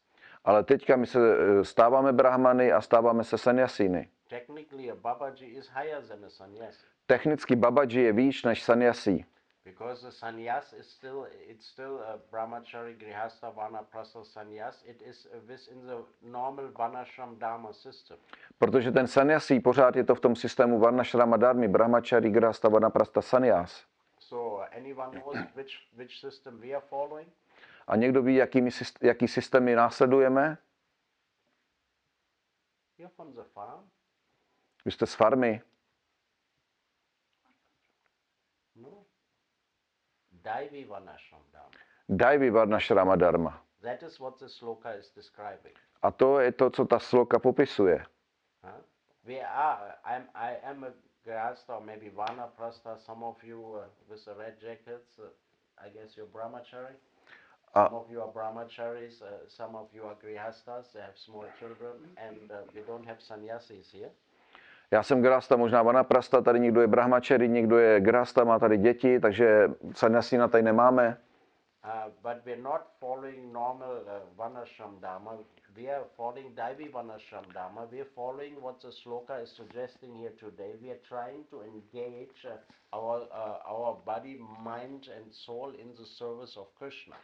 [0.45, 4.09] Ale teďka my se eh, stáváme brahmany a stáváme se sanyasíny.
[4.29, 6.75] Technically, a Babaji is higher than a sannyas
[7.09, 9.25] Technicky babaji je výš než sanyasí,
[9.65, 14.83] because the sannyas is still it's still a brahmachari grihastha vana prastha sannyas.
[14.85, 18.17] It is within the normal vanashram dharma system.
[18.57, 23.85] protože ten sanyasí pořád je to v tom systému varnashrama dharmy, brahmachari, grasta, vanaprasta, sannyas.
[24.19, 27.27] So anyone knows which which system we are following?
[27.89, 28.69] A někdo ví, jakými,
[29.01, 30.57] jaký systémy následujeme?
[34.85, 35.61] Vy jste z farmy.
[38.75, 39.05] No.
[40.31, 41.69] Daivi vanashram dharma.
[42.09, 43.65] Dajvi varnashrama dharma.
[43.81, 45.79] That is what the sloka is describing.
[46.01, 48.05] A to je to, co ta sloka popisuje.
[48.63, 48.81] Huh?
[49.23, 49.95] We are.
[50.05, 50.29] I'm.
[50.35, 50.91] I am a
[51.25, 52.97] grasta or maybe vanaprastha.
[52.97, 55.19] Some of you uh, with the red jackets.
[55.19, 55.29] Uh,
[55.85, 56.95] I guess you're brahmachari.
[57.73, 59.21] Some of you are brahmacharis.
[59.21, 60.91] Uh, some of you are grihastas.
[60.93, 64.09] They have small children, and uh, we don't have sannyasis here.
[64.91, 69.19] Já jsem grasta, možná vanaprasta, tady někdo je brahmačeri, někdo je grasta, má tady děti,
[69.19, 71.17] takže sanyasína tady nemáme.
[71.83, 75.37] Uh, but we're not following normal uh, Vanashram Dharma.
[75.75, 77.85] We are following Daivi Vanashram Dharma.
[77.91, 80.75] We are following what the sloka is suggesting here today.
[80.81, 82.57] We are trying to engage uh,
[82.91, 87.15] our, uh, our body, mind, and soul in the service of Krishna.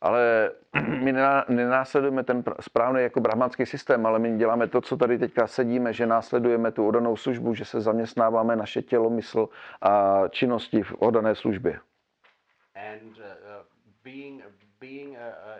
[0.00, 0.50] Ale
[1.04, 5.18] my nená- nenásledujeme ten pr- správný jako brahmanský systém, ale my děláme to, co tady
[5.18, 9.48] teďka sedíme, že následujeme tu odanou službu, že se zaměstnáváme naše tělo, mysl
[9.80, 11.80] a činnosti v odané službě.
[12.74, 13.24] And uh,
[14.04, 14.42] being,
[14.80, 15.54] being a, a,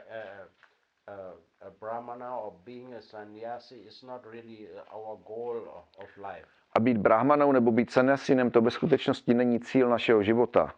[1.08, 1.12] a,
[1.66, 6.46] a, brahmana or being a sannyasi is not really our goal of, of life.
[6.76, 10.74] A být brahmanou nebo být sanyasinem, to ve skutečnosti není cíl našeho života.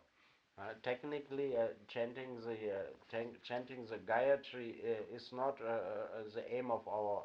[0.63, 6.35] Uh, technically, uh, chanting the uh, chan- chanting the Gayatri uh, is not uh, uh,
[6.35, 7.25] the aim of our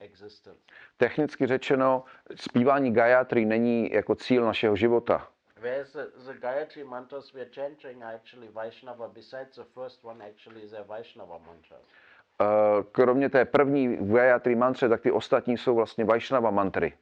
[0.00, 0.58] existence.
[0.96, 5.28] Technicky řečeno, zpívání Gayatri není jako cíl našeho života.
[5.60, 9.08] Whereas the, the Gayatri mantras we are chanting are actually Vaishnava.
[9.08, 11.82] Besides the first one, actually they're Vaishnava mantras.
[12.92, 16.92] Kromě té první Gayatri mantře, tak ty ostatní jsou vlastně Vaishnava mantry.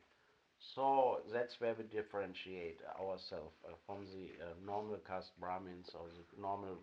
[0.76, 6.42] So that's where we differentiate ourselves uh, from the uh, normal caste Brahmins or the
[6.42, 6.76] normal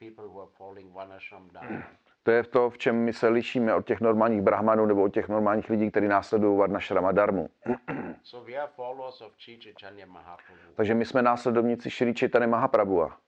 [0.00, 1.84] people who are following Vanashram Dharma.
[2.22, 5.28] To je to, v čem my se lišíme od těch normálních brahmanů nebo od těch
[5.28, 7.50] normálních lidí, kteří následují Varnashrama Dharmu.
[8.22, 13.20] so we are followers of Chi Chaitanya Mahaprabhu, Takže my jsme následovníci Šri Chaitanya Mahaprabhua,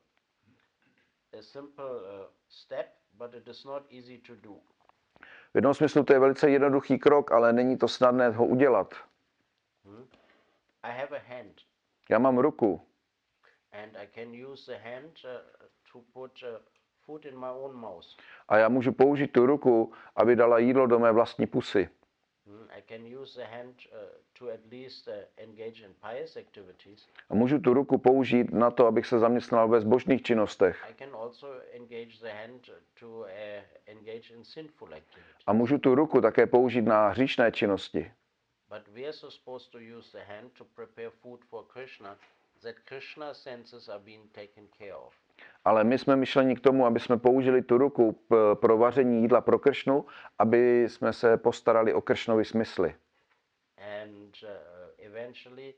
[1.38, 4.54] a simple uh, step, but it is not easy to do.
[5.52, 8.94] V jednom smyslu to je velice jednoduchý krok, ale není to snadné ho udělat.
[10.82, 11.60] I have a hand,
[12.10, 12.88] Já mám ruku
[13.72, 15.40] and I can use the hand uh,
[15.92, 16.58] to put uh,
[18.48, 21.88] a já můžu použít tu ruku, aby dala jídlo do mé vlastní pusy.
[22.78, 23.98] I can use the hand uh,
[24.38, 27.08] to at least uh, engage in pious activities.
[27.30, 30.84] A můžu tu ruku použít na to, abych se zaměstnal ve zbožných činnostech.
[30.90, 33.26] I can also engage the hand to uh,
[33.86, 35.44] engage in sinful activities.
[35.46, 38.12] A můžu tu ruku také použít na hříšné činnosti.
[38.68, 42.16] But we are supposed to use the hand to prepare food for Krishna,
[42.62, 45.14] that Krishna senses are being taken care of.
[45.64, 48.20] Ale my jsme myšleni k tomu, aby jsme použili tu ruku
[48.54, 50.06] pro vaření jídla pro kršnu,
[50.38, 52.94] aby jsme se postarali o kršnovy smysly.
[54.02, 54.48] And uh,
[54.98, 55.74] eventually,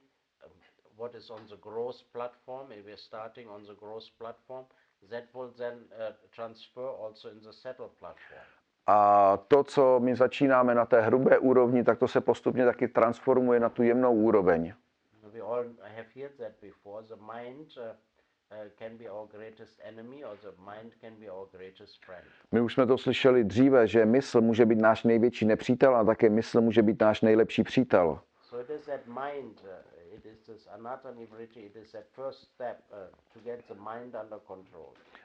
[0.47, 0.53] um,
[0.99, 4.65] what is on the growth platform, if we're starting on the growth platform,
[5.11, 8.45] that will then uh, transfer also in the settled platform.
[8.87, 13.61] A to, co my začínáme na té hrubé úrovni, tak to se postupně taky transformuje
[13.61, 14.75] na tu jemnou úroveň.
[15.33, 17.03] We all have heard that before.
[17.07, 17.83] The mind uh,
[18.51, 18.67] uh.
[22.53, 26.29] My už jsme to slyšeli dříve, že mysl může být náš největší nepřítel a také
[26.29, 28.21] mysl může být náš nejlepší přítel.
[28.53, 28.67] Uh, uh.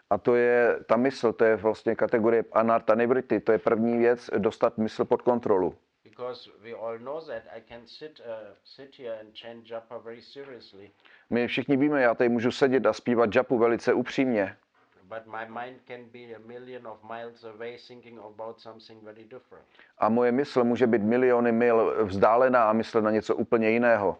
[0.10, 4.30] A to je ta mysl, to je vlastně kategorie anarta nivrity, to je první věc,
[4.38, 5.76] dostat mysl pod kontrolu.
[6.16, 10.22] Because we all know that I can sit, uh, sit here and chant japa very
[10.22, 10.92] seriously,
[11.30, 14.58] My všichni víme, já tady můžu sedět a zpívat japu velice upřímně,
[15.04, 19.66] but my mind can be a million of miles away thinking about something very different.
[19.98, 24.18] a moje mysl může být miliony mil vzdálená a myslet na něco úplně jiného.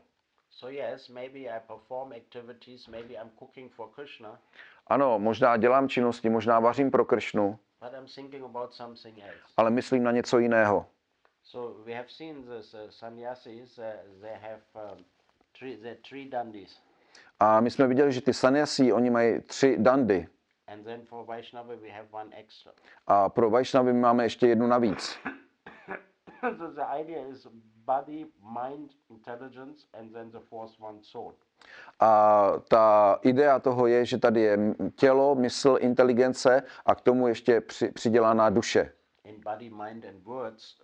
[0.50, 4.40] So yes, maybe I perform activities, maybe I'm cooking for Krishna,
[4.88, 7.60] Ano, možná dělám činnosti, možná vařím pro Kršnu,
[9.58, 10.86] ale myslím na něco jiného.
[11.46, 15.06] So we have seen this uh, sannyasis, uh, they have um,
[15.54, 16.82] three, they're three dandis.
[17.40, 20.28] A my jsme viděli, že ty sanyasí, oni mají tři dandy.
[20.68, 22.72] And then for Vaishnava we have one extra.
[23.08, 25.18] A pro Vaishnavy máme ještě jednu navíc.
[26.58, 27.48] so the idea is
[27.86, 31.34] body, mind, intelligence, and then the fourth one soul.
[32.00, 34.58] A ta idea toho je, že tady je
[34.96, 38.92] tělo, mysl, inteligence a k tomu ještě při, přidělaná duše.
[39.24, 40.76] In body, mind, and words,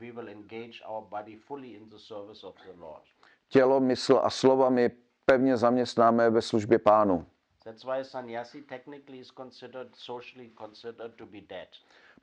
[0.00, 3.02] we will engage our body fully in the service of the Lord.
[3.48, 4.90] Tělo, mysl a slova my
[5.24, 7.26] pevně zaměstnáme ve službě pánu.
[7.64, 11.68] That's why sannyasi technically is considered, socially considered to be dead.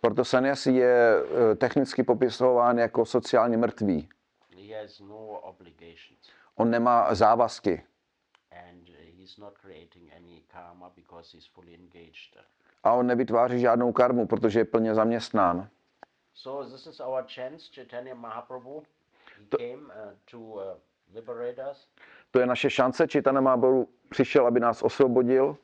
[0.02, 1.16] Proto sanyasi je
[1.52, 4.10] eh, technicky popisován jako sociálně mrtvý.
[4.58, 6.20] He has no obligations.
[6.56, 7.84] On nemá závazky
[8.52, 12.38] and he's not creating any karma because he's fully engaged.
[12.84, 15.70] a on nevytváří žádnou karmu, protože je plně zaměstnán.
[16.36, 18.84] So this is our chance, Chaitanya Mahaprabhu.
[19.40, 20.64] He came uh, to uh,
[21.14, 21.88] liberate us,
[22.32, 25.58] To je naše šance, Čitana Máboru přišel, aby nás osvobodil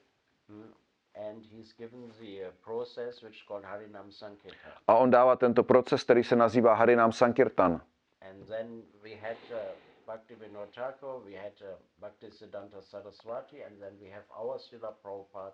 [1.15, 4.71] and he's given the uh, process which is called Harinam Sankirtan.
[4.87, 7.81] a on dává tento proces, který se nazývá Harinam Sankirtan.
[8.21, 9.57] And then we had uh,
[10.07, 14.93] Bhakti Vinod Thakur, we had uh, Bhakti Siddhanta Saraswati, and then we have our Srila
[15.03, 15.53] Prabhupada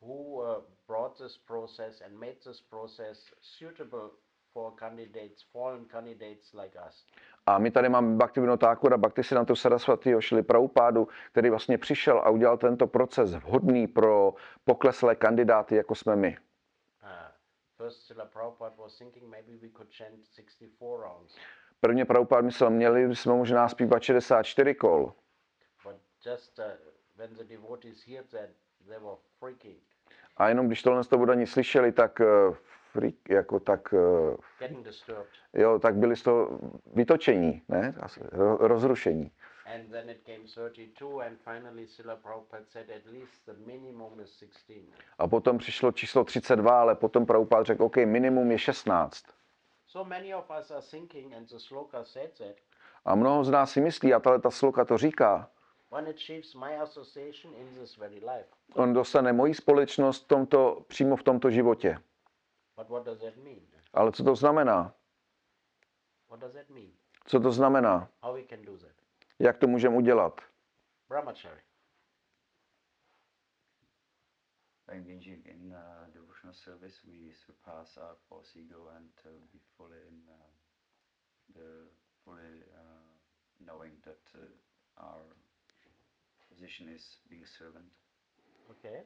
[0.00, 4.10] who uh, brought this process and made this process suitable
[4.54, 7.06] for candidates, fallen candidates like us.
[7.46, 12.56] A my tady máme Bhaktivinoda Thakura, Bhaktisiddhanta Saraswatiho, šli Prabhupádu, který vlastně přišel a udělal
[12.58, 16.36] tento proces vhodný pro pokleslé kandidáty, jako jsme my.
[17.76, 21.36] First, Srila Prabhupada was thinking maybe we could chant 64 rounds,
[21.80, 25.12] Prvně Prabhupád myslel, měli bychom možná zpívat 64 kol,
[25.84, 26.64] but just uh,
[27.16, 28.50] when the devotees heard that,
[28.88, 29.78] they were freaking,
[30.36, 32.56] a jenom když tohle z toho Budani slyšeli, tak, eh,
[32.94, 34.70] freak, jako tak, eh,
[35.54, 36.60] jo, tak byli z toho
[36.94, 37.94] vytočení, ne?
[38.58, 39.30] Rozrušení.
[39.74, 44.30] And then it came 32, and finally Srila Prabhupada said at least the minimum is
[44.38, 44.92] 16.
[45.18, 49.24] A potom přišlo číslo 32, ale potom Prabhupád řekl, OK, minimum je 16.
[49.86, 52.04] So many of us are thinking, and the sloka
[53.04, 55.50] A mnoho z nás si myslí, a tahle ta sloka to říká,
[55.90, 58.48] one achieves my association in this very life.
[58.74, 61.98] on dostane moji společnost tomto, přímo v tomto životě.
[63.92, 64.94] Ale co to znamená?
[66.28, 66.92] What does that mean?
[67.26, 68.08] Co to znamená?
[68.22, 68.92] How we can do that?
[69.38, 70.40] Jak to můžeme udělat?
[71.08, 71.60] Brahmachari.
[74.86, 79.98] By engaging in uh, devotional service, we surpass our false ego and uh, be fully
[80.08, 80.34] in uh,
[81.54, 81.88] the
[82.24, 83.04] fully uh,
[83.60, 85.24] knowing that uh, our
[86.48, 87.86] position is being a servant.
[88.70, 89.02] Okay.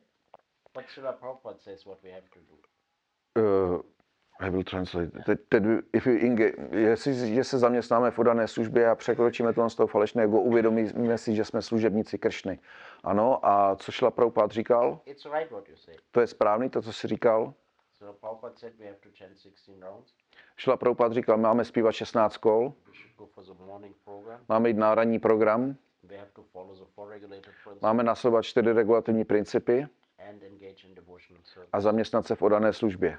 [0.75, 2.59] But Srila Prabhupada says what we have to do.
[3.39, 3.81] Uh,
[4.41, 5.11] I will translate.
[5.27, 9.75] Teď, teď, if you inge, jestliže se zaměstnáme v odané službě a překročíme to z
[9.75, 12.59] toho falešného, uvědomíme si, že jsme služebníci Kršny.
[13.05, 15.01] Ano, a co šla Prabhupád říkal?
[15.07, 15.95] It's right what you say.
[16.11, 17.55] To je správný, to, co jsi říkal?
[17.99, 20.15] So Prabhupada said we have to chant 16 rounds.
[20.57, 22.73] Šla Prabhupád říkal, máme zpívat 16 kol,
[24.49, 25.77] máme jít na ranní program,
[27.83, 29.87] máme nasledovat čtyři regulativní principy
[31.73, 33.19] a zaměstnat se v odané službě.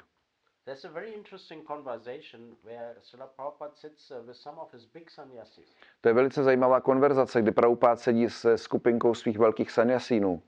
[0.70, 5.10] There's a very interesting conversation where Srila Prabhupada sits uh, with some of his big
[5.10, 5.66] sannyasis.
[6.02, 10.42] To je velice zajímavá konverzace, kdy Prabhupád sedí se skupinkou svých velkých sanyasínů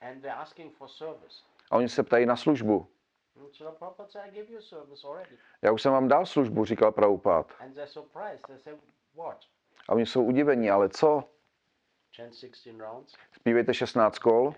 [0.00, 1.44] And they're asking for service.
[1.70, 2.86] a oni se ptají na službu.
[3.52, 5.36] Srila Prabhupada said, I give you service already.
[5.62, 7.52] Já už jsem vám dal službu, říkal Prabhupád.
[7.60, 8.46] And they're surprised.
[8.46, 8.74] They say,
[9.14, 9.38] What?
[9.88, 11.24] A oni jsou udivení, ale co?
[12.16, 14.54] Chant 16 rounds Zpívejte 16 kol,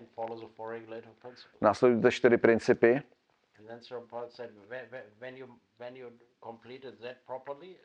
[1.61, 3.01] následujte čtyři principy
[3.59, 4.51] And then Srila Prabhupada said,
[5.19, 5.47] "When- you,
[5.79, 7.77] when you completed that properly,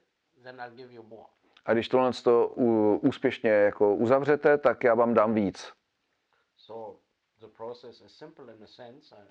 [0.43, 1.27] then I'll give you more.
[1.67, 2.49] a když tohle to
[3.03, 5.73] úspěšně jako uzavřete, tak já vám dám víc.
[6.57, 6.99] So
[7.41, 9.23] the process is simple in a sense, uh,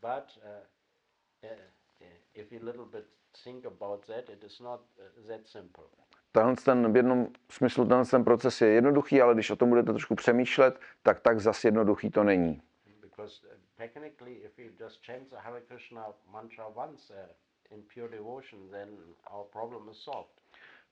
[0.00, 3.04] but uh, uh, if you little bit
[3.44, 4.80] think about that, it is not
[5.28, 5.84] that simple.
[6.32, 9.92] Tenhle ten, v jednom smyslu tenhle ten proces je jednoduchý, ale když o tom budete
[9.92, 12.62] trošku přemýšlet, tak tak zas jednoduchý to není.
[13.00, 13.46] Because
[13.78, 16.02] technically, if you just chant the Hare Krishna
[16.32, 18.88] mantra once uh, in pure devotion, then
[19.32, 20.34] our problem is solved.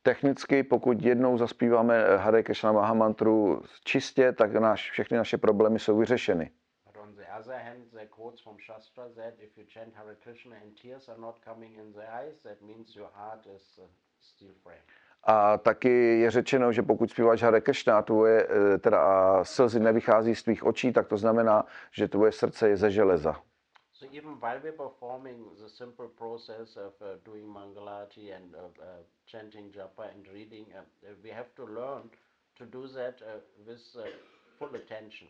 [0.02, 5.98] Technicky, pokud jednou zaspíváme eh, Hare Krishna Mahamantru čistě, tak náš, všechny naše problémy jsou
[5.98, 6.50] vyřešeny.
[6.86, 10.16] But on the other hand, there are quotes from Shastra that if you chant Hare
[10.22, 13.82] Krishna and tears are not coming in the eyes, that means your heart is uh,
[14.20, 14.86] still frame.
[15.26, 19.80] A taky je řečeno, že pokud zpíváš Hare Krishna a tvoje, eh, teda a slzy
[19.80, 23.36] nevychází z tvých očí, tak to znamená, že tvoje srdce je ze železa.
[23.92, 28.84] So even while we're performing the simple process of uh, doing Mangalati and uh, uh,
[29.24, 30.82] chanting japa and reading, uh,
[31.22, 32.10] we have to learn
[32.58, 34.02] to do that uh, with uh,
[34.58, 35.28] full attention.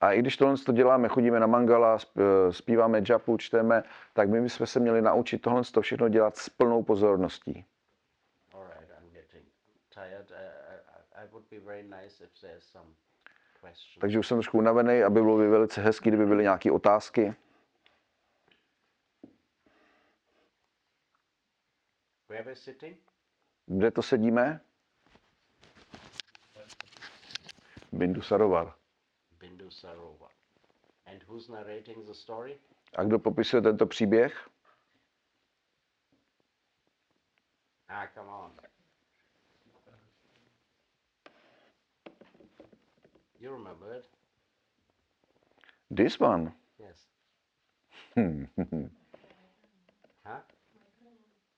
[0.00, 4.40] A i když tohle to děláme, chodíme na mangala, eh, zpíváme japu, čteme, tak my
[4.40, 7.64] bychom se měli naučit tohle to všechno dělat s plnou pozorností.
[8.54, 9.44] All right, I'm getting
[9.94, 10.30] tired.
[10.30, 10.36] Uh,
[11.16, 11.39] I, I would be very nice if there's some questions.
[14.00, 17.34] Takže už jsem trošku unavený, aby bylo by velice hezký, kdyby byly nějaké otázky.
[23.66, 24.60] Kde to sedíme?
[27.92, 28.74] Bindu Sarovar.
[29.38, 30.30] Bindu Sarovar.
[31.06, 32.58] And who's narrating the story?
[32.96, 34.48] A kdo popisuje tento příběh?
[37.88, 38.69] Ah, come on.
[43.40, 44.04] You remember it?
[45.90, 46.52] This one.
[46.78, 47.06] Yes.
[50.26, 50.36] Huh?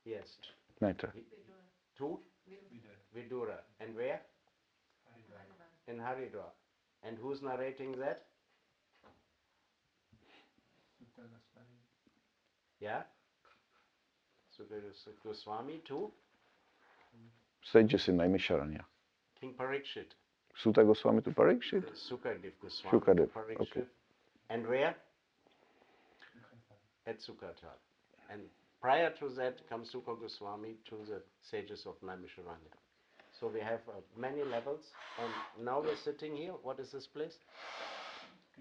[0.05, 0.37] Yes.
[0.81, 1.09] ne, to.
[1.99, 2.21] Two?
[3.15, 3.59] Vidura.
[3.81, 4.21] And where?
[5.89, 6.53] In Haridwar.
[7.03, 8.27] And who's narrating that?
[12.81, 13.03] Yeah?
[14.57, 14.93] Sukadeva
[15.25, 16.13] Goswami too?
[17.63, 18.85] Sages in Naimisharanya.
[19.41, 20.15] King Parikshit.
[20.57, 21.85] Suta Goswami to Parikshit?
[21.95, 22.91] Sukadev Goswami.
[23.01, 23.61] Sukadev, Parikshit.
[23.61, 23.85] okay.
[24.51, 24.95] And where?
[27.07, 27.77] At Sukatal.
[28.31, 28.41] And
[28.81, 32.73] prior to that comes Sukha Goswami to the sages of Naimisharanya.
[33.41, 34.85] So we have uh, many levels.
[35.21, 36.53] And now we're sitting here.
[36.63, 37.39] What is this place?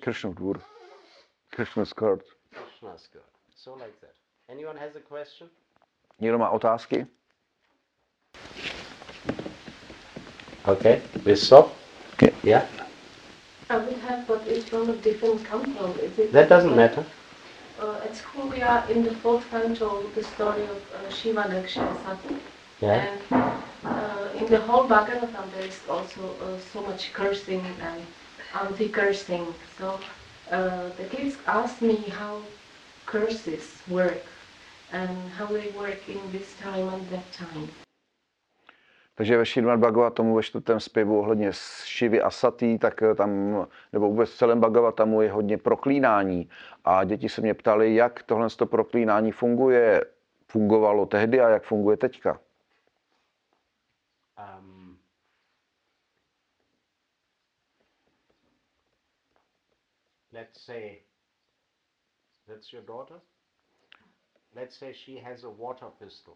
[0.02, 0.62] Krishnov dvůr.
[1.52, 2.24] Krishna's court.
[2.54, 3.26] Krishna's Court.
[3.56, 4.16] So like that.
[4.50, 5.50] Anyone has a question?
[6.20, 7.08] Někdo má otázky?
[10.68, 11.02] Okay.
[11.26, 11.81] We stop?
[12.44, 12.66] Yeah.
[12.76, 12.86] Yeah?
[13.70, 15.92] Uh, we have, but it's from a different canton.
[16.00, 16.32] Is it?
[16.34, 17.06] That doesn't matter.
[17.80, 21.48] Uh, at school, we are in the fourth canton with the story of uh, Shiva
[21.48, 22.36] Lakshmi Sati.
[22.82, 23.06] Yeah.
[23.06, 23.22] And
[23.86, 28.02] uh, in the whole Bhagavatam, there is also uh, so much cursing and
[28.62, 29.54] anti-cursing.
[29.78, 30.00] So
[30.52, 32.42] uh, the kids asked me how
[33.06, 34.24] curses work
[34.92, 37.70] and how they work in this time and that time.
[39.16, 41.50] Takže ve Širmat Bhagavatamu ve čtvrtém zpěvu ohledně
[41.84, 43.32] Šivy a Satý, tak eh, tam,
[43.94, 46.50] nebo vůbec v celém Bhagavatamu je hodně proklínání.
[46.86, 50.06] A děti se mě ptali, jak tohle to proklínání funguje,
[50.48, 52.40] fungovalo tehdy a jak funguje teďka.
[54.38, 54.98] Um,
[60.32, 61.02] let's say
[62.48, 63.22] that's your daughter.
[64.56, 66.36] Let's say she has a water pistol.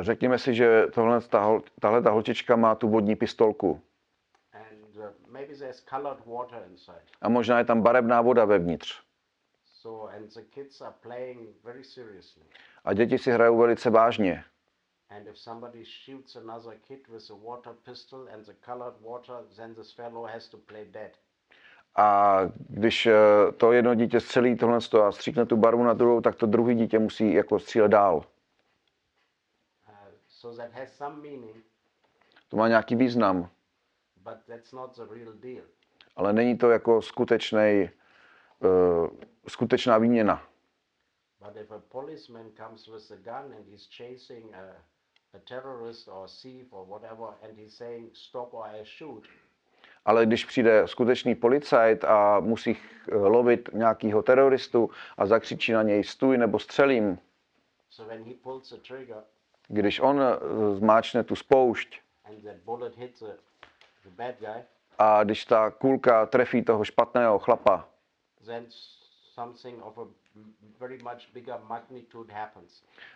[0.00, 3.70] Řekněme si, že tohle, ta, tahle ta holčička má tu vodní pistolku.
[3.70, 3.80] Uh.
[7.22, 9.02] A možná je tam barevná voda vevnitř.
[12.84, 14.44] A děti si hrajou velice vážně.
[15.16, 19.74] And if somebody shoots another kid with a water pistol and the colored water, then
[19.74, 21.10] this fellow has to play dead.
[21.96, 23.12] A když eh,
[23.56, 26.98] to jedno dítě střelí tohle a stříkne tu barvu na druhou, tak to druhé dítě
[26.98, 28.24] musí jako střílet dál.
[30.42, 31.56] So that has some meaning,
[32.48, 33.50] To má nějaký význam,
[34.16, 35.64] but that's not the real deal.
[36.16, 37.90] ale není to jako skutečný,
[38.60, 39.08] uh,
[39.48, 40.42] skutečná výměna.
[41.40, 44.58] But if a policeman comes with a gun and he's chasing a,
[45.34, 49.24] a terrorist or a thief or whatever, and he's saying, stop or I shoot,
[50.04, 52.76] Ale když přijde skutečný policajt a musí
[53.08, 57.18] eh, lovit nějakého teroristu a zakřičí na něj stůj nebo střelím,
[57.90, 59.22] so when he pulls the trigger
[59.68, 60.36] když on eh,
[60.74, 62.00] zmáčne tu spoušť
[64.98, 67.88] a když ta kulka trefí toho špatného chlapa,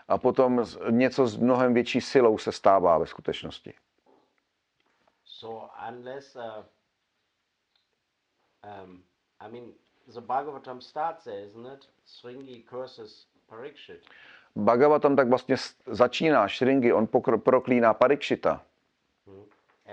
[0.09, 3.75] a potom něco s mnohem větší silou se stává ve skutečnosti.
[5.25, 6.43] So unless uh,
[8.85, 9.03] um,
[9.41, 9.73] I mean,
[10.15, 11.89] the Bhagavatam starts there, isn't it?
[12.07, 14.01] Sringi curses Parikshit.
[14.57, 18.63] Bhagavatam tak vlastně začíná Šringy, on pokr- proklíná Parikšita.
[19.27, 19.45] Hmm.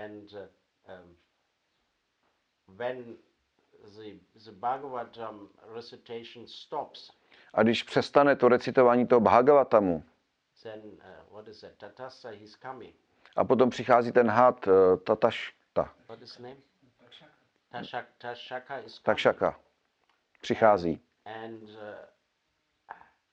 [0.04, 0.38] And uh,
[0.88, 1.16] um,
[2.78, 3.16] when
[3.96, 7.10] the, the Bhagavatam recitation stops,
[7.54, 10.04] A když přestane to recitování toho Bhagavatamu
[10.62, 11.72] then uh, what is that?
[11.76, 12.94] Tatassa, he's coming.
[13.36, 16.56] a potom přichází ten had eh, Tatašta, What is name?
[17.72, 19.04] Tashak, Tashaka is coming.
[19.04, 19.60] Takšaka,
[20.40, 21.00] přichází.
[21.24, 21.76] And uh,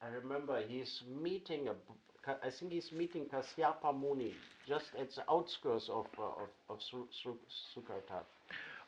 [0.02, 1.76] I remember he's meeting a,
[2.44, 4.34] I think he's meeting Kasyapa Muni
[4.68, 7.38] just at the outskirts of uh, of, of Su, Su,
[7.76, 8.26] Sukhatat.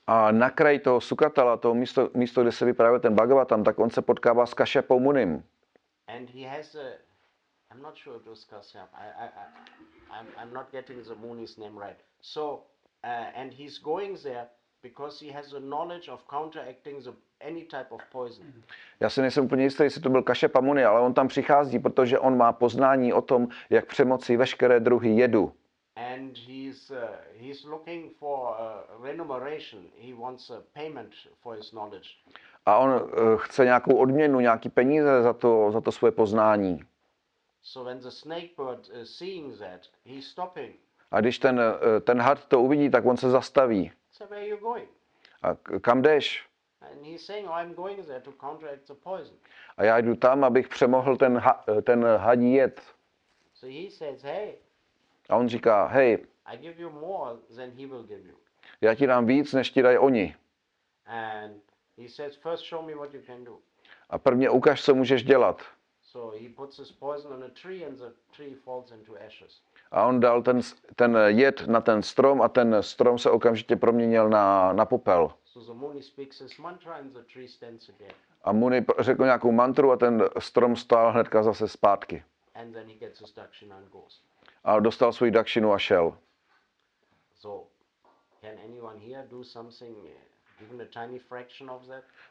[0.07, 3.89] A na kraji toho Sukatala, toho místo, místo, kde se vyprávěl ten Bhagavatam, tak on
[3.89, 5.43] se potkává s Kašapou Munim.
[6.07, 6.97] And he has a,
[7.71, 8.89] I'm not sure it was Kasyap.
[8.93, 11.99] I, I, I, I'm, I'm not getting the Muni's name right.
[12.21, 12.63] So,
[13.03, 14.47] uh, and he's going there
[14.81, 17.13] because he has a knowledge of counteracting the,
[17.47, 18.45] any type of poison.
[18.99, 22.19] Já si nejsem úplně jistý, jestli to byl Kašapa Muni, ale on tam přichází, protože
[22.19, 25.53] on má poznání o tom, jak přemoci veškeré druhy jedu.
[25.95, 27.07] and he's uh,
[27.39, 29.79] he's looking for uh, remuneration.
[29.97, 32.17] He wants a payment for his knowledge.
[32.65, 36.79] A on eh, chce nějakou odměnu, nějaký peníze za to, za to svoje poznání.
[37.61, 40.75] So when the snakebird is seeing that, he's stopping.
[41.11, 43.91] A když ten, eh, ten had to uvidí, tak on se zastaví.
[44.11, 44.89] So where are you going?
[45.41, 46.45] A kam jdeš?
[46.91, 49.35] And he's saying, I'm going there to counteract the poison.
[49.77, 52.81] A já jdu tam, abych přemohl ten, ha, ten hadí jed.
[53.53, 54.53] So he says, hey,
[55.29, 58.35] A on říká, hej, I give you more than he will give you.
[58.81, 60.35] já ti dám víc, než ti dají oni.
[61.05, 61.53] And
[61.97, 63.57] he says, first show me what you can do.
[64.09, 65.61] A prvně ukaž, co můžeš dělat.
[66.01, 69.61] So he puts his poison on a tree, and the tree falls into ashes.
[69.91, 70.61] A on dal ten,
[70.95, 75.31] ten jed na ten strom a ten strom se okamžitě proměnil na, na popel.
[78.43, 82.23] A Muni řekl nějakou mantru a ten strom stál hnedka zase zpátky.
[84.63, 86.17] A dostal svůj dakšinu a šel.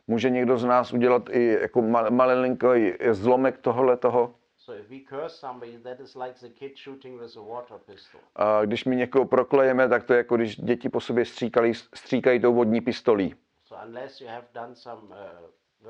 [0.07, 4.35] Může někdo z nás udělat i jako ma- malinký zlomek tohle toho?
[4.65, 8.21] So, if we curse somebody, that is like the kid shooting with a water pistol.
[8.37, 12.41] A když my někoho proklejeme, tak to je jako když děti po sobě stříkají, stříkají
[12.41, 13.35] tou vodní pistolí.
[13.65, 15.17] So, unless you have done some uh,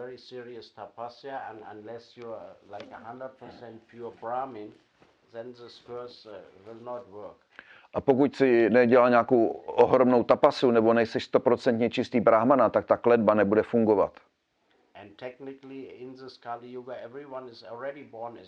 [0.01, 3.29] very serious tapasya and unless you are like a 100%
[3.91, 4.73] pure Brahmin,
[5.33, 6.35] then this curse uh,
[6.67, 7.37] will not work.
[7.95, 13.35] A pokud si nedělá nějakou ohromnou tapasu nebo nejseš stoprocentně čistý brahmana, tak ta kletba
[13.35, 14.13] nebude fungovat.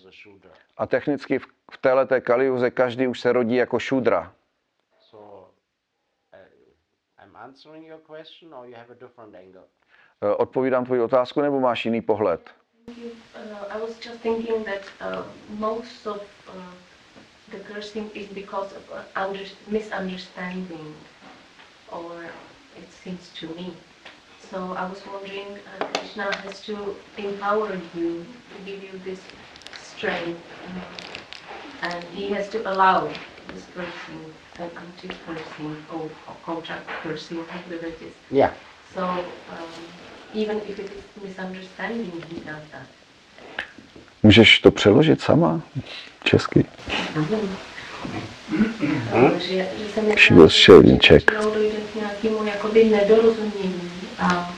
[0.06, 0.50] A Shudra.
[0.76, 4.32] A technicky v, v této kaliuze každý už se rodí jako šudra.
[5.10, 5.48] So,
[6.32, 9.64] uh, I'm answering your question, or you have a different angle?
[10.22, 12.54] Eh, Odpovídám tvoji otázku, nebo máš jiný pohled?
[12.88, 12.94] Uh,
[13.70, 15.24] I was just thinking that uh,
[15.58, 16.52] most of uh,
[17.50, 20.94] the cursing is because of uh, under- misunderstanding,
[21.90, 22.24] or
[22.76, 23.72] it seems to me.
[24.51, 29.20] So I was wondering, uh, Krishna has to empower you, to give you this
[29.82, 30.40] strength,
[31.82, 33.09] and he has to allow
[33.53, 34.24] this cursing,
[34.59, 38.14] uh, active cursing, or, or contract cursing, whatever it is.
[38.30, 38.53] Yeah.
[38.95, 39.24] So um,
[40.34, 42.86] even if it is misunderstanding, he does that.
[44.22, 45.62] Můžeš to přeložit sama?
[46.24, 46.64] Česky.
[49.95, 51.03] Se mi She was showing
[51.95, 53.84] nějakému jakoby nedorozumění
[54.18, 54.50] a, a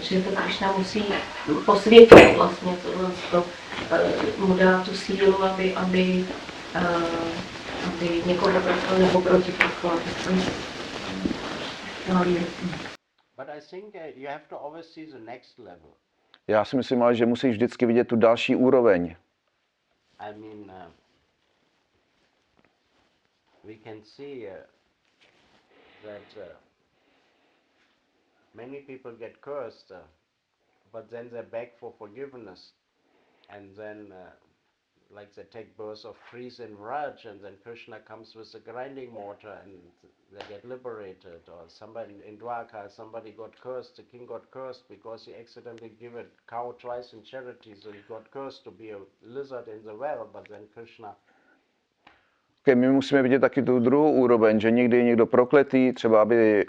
[0.00, 1.04] že to Krišna musí
[1.64, 3.44] posvětit vlastně tohle, to,
[4.38, 6.26] uh, mu dá tu sílu, aby, aby,
[6.74, 9.98] uh, aby někoho potkal nebo proti potkal.
[12.08, 12.24] No,
[13.36, 15.90] But I think uh, you have to always see the next level.
[16.48, 19.16] Já si myslím ale, že musíš vždycky vidět tu další úroveň.
[20.18, 20.92] I mean, uh,
[23.64, 24.54] we can see uh,
[26.02, 26.63] that uh,
[28.54, 29.98] many people get cursed, uh,
[30.92, 32.72] but then they beg for forgiveness,
[33.50, 34.30] and then, uh,
[35.14, 39.12] like they take birth of trees in Raj, and then Krishna comes with a grinding
[39.12, 39.72] mortar, and
[40.32, 41.42] they get liberated.
[41.48, 43.96] Or somebody in Dwarka, somebody got cursed.
[43.96, 48.00] The king got cursed because he accidentally gave a cow twice in charity, so he
[48.08, 50.28] got cursed to be a lizard in the well.
[50.32, 51.14] But then Krishna
[52.74, 56.66] my musíme vidět taky tu druhou úroveň, že někdy je někdo prokletý, třeba aby,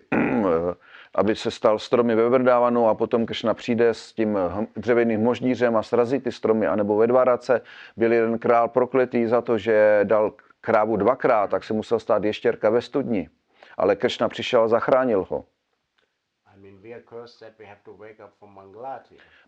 [1.15, 5.75] aby se stal stromy ve Vrdávanu a potom Kršna přijde s tím hm- dřevěným moždířem
[5.75, 7.61] a srazí ty stromy, anebo ve Dvarace
[7.97, 12.69] byl jeden král prokletý za to, že dal krávu dvakrát, tak se musel stát ještěrka
[12.69, 13.29] ve studni.
[13.77, 15.45] Ale Kršna přišel a zachránil ho.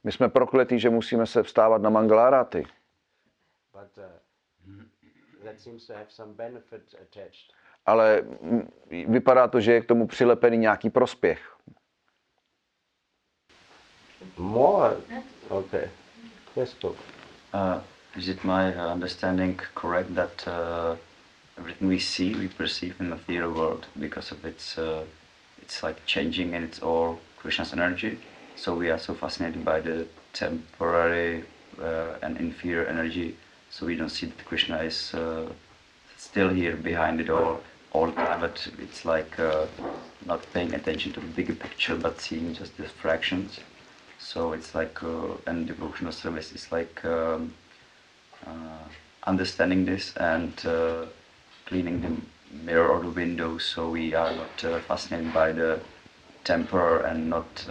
[0.04, 2.66] My jsme prokletí, že musíme se vstávat na Mangaláráty.
[3.74, 4.27] But uh,
[7.86, 8.24] Ale
[8.90, 11.58] vypadá to, že je k tomu přilepený nějaký prospěch.
[14.38, 14.98] More?
[15.50, 15.90] Okay.
[16.56, 16.90] Yes, go.
[17.54, 17.82] Uh,
[18.16, 20.98] is it my understanding correct that uh,
[21.58, 25.04] everything we see, we perceive in the material world because of its, uh,
[25.62, 28.20] it's like changing and it's all Krishna's energy.
[28.56, 31.44] So we are so fascinated by the temporary
[31.82, 33.36] uh, and inferior energy.
[33.78, 35.48] So we don't see that Krishna is uh,
[36.18, 37.62] still here behind it all,
[37.92, 38.40] all the time.
[38.40, 39.68] But it's like uh,
[40.26, 43.60] not paying attention to the bigger picture, but seeing just the fractions.
[44.18, 47.54] So it's like, uh, and devotional service is like um,
[48.48, 48.88] uh,
[49.28, 51.06] understanding this and uh,
[51.68, 55.80] cleaning the mirror or the window so we are not uh, fascinated by the
[56.44, 57.68] temper and not,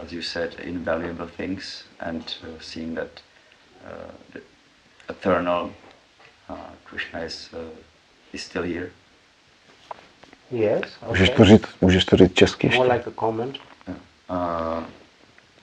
[0.00, 3.20] as you said, invaluable things and seeing that
[3.84, 4.38] uh,
[5.10, 5.70] eternal
[6.50, 7.58] uh, Krishna is, uh,
[8.32, 8.90] is still here.
[10.50, 10.82] Yes.
[11.08, 11.36] Můžeš Okay.
[11.36, 12.78] to říct, můžeš to říct česky ještě?
[12.78, 13.58] More like a comment.
[14.30, 14.84] Uh,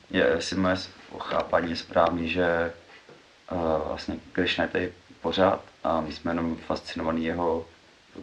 [0.10, 0.76] je, jestli moje
[1.20, 2.74] chápání je správný, že
[3.52, 7.66] uh, vlastně Krishna je tady pořád a my jsme jenom fascinovaní jeho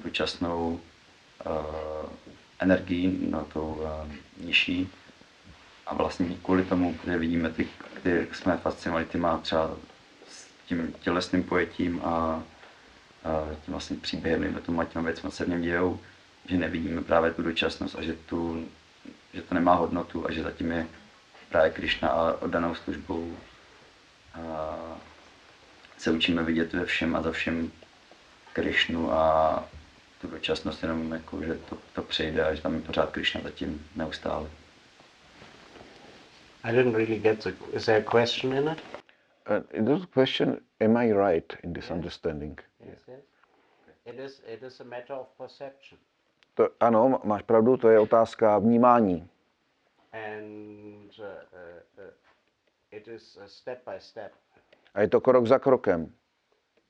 [0.04, 0.80] dočasnou
[1.46, 1.52] uh,
[2.58, 4.12] energií, no tou uh,
[4.46, 4.88] nižší.
[5.86, 7.68] A vlastně kvůli tomu, kde vidíme ty,
[8.02, 9.70] kdy jsme fascinovaní těma třeba
[10.68, 12.42] tím tělesným pojetím a, a
[13.64, 16.00] tím vlastně příběhem, nebo tomu a těma věcmi, se v něm dějou,
[16.46, 18.68] že nevidíme právě tu dočasnost a že, tu,
[19.34, 20.86] že to nemá hodnotu a že zatím je
[21.48, 23.36] právě Krišna a oddanou službou
[24.34, 24.76] a
[25.98, 27.72] se učíme vidět ve všem a za všem
[28.52, 29.64] Krišnu a
[30.20, 33.86] tu dočasnost jenom jako, že to, to přejde a že tam je pořád Krišna zatím
[33.96, 34.50] neustále.
[36.64, 37.52] I didn't really get the.
[37.72, 38.97] Is there a question in it?
[39.48, 42.58] Uh, is a question, am I right in this understanding?
[42.86, 42.98] Yes.
[43.08, 43.20] Yes.
[44.04, 44.42] It is.
[44.46, 45.98] It is a matter of perception,
[46.54, 49.28] To, ano, máš pravdu, to je otázka vnímání.
[50.12, 52.10] and uh, uh, uh,
[52.90, 54.32] it is uh, step by step.
[54.94, 56.12] A je to krok za krokem.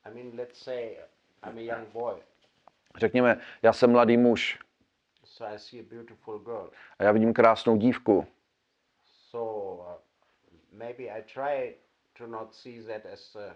[0.04, 0.96] I mean, let's say
[1.46, 2.14] I'm a young boy,
[2.96, 4.58] Řekněme, já jsem mladý muž
[5.24, 6.70] so I see a beautiful girl.
[6.98, 8.26] a já vidím krásnou dívku.
[9.30, 9.92] So uh,
[10.72, 11.74] maybe I try
[12.18, 13.52] to not see that as uh,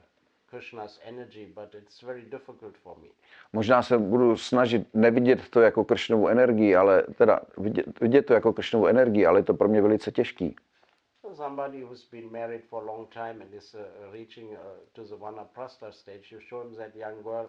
[0.51, 3.09] Krishna's energy, but it's very difficult for me.
[3.53, 8.53] Možná se budu snažit nevidět to jako kršnovou energii, ale teda vidět, vidět to jako
[8.53, 10.57] kršnovou energii, ale je to pro mě velice těžký.
[11.21, 13.81] So somebody who's been married for a long time and is uh,
[14.13, 14.57] reaching uh,
[14.93, 17.47] to the vanaprastha stage, you show him that young girl,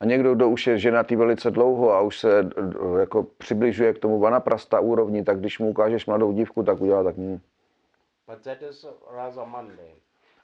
[0.00, 2.54] A někdo, kdo už je ženatý velice dlouho a už se d-
[3.00, 7.16] jako přibližuje k tomu vanaprasta úrovni, tak když mu ukážeš mladou dívku, tak udělá tak.
[7.16, 7.40] Hm.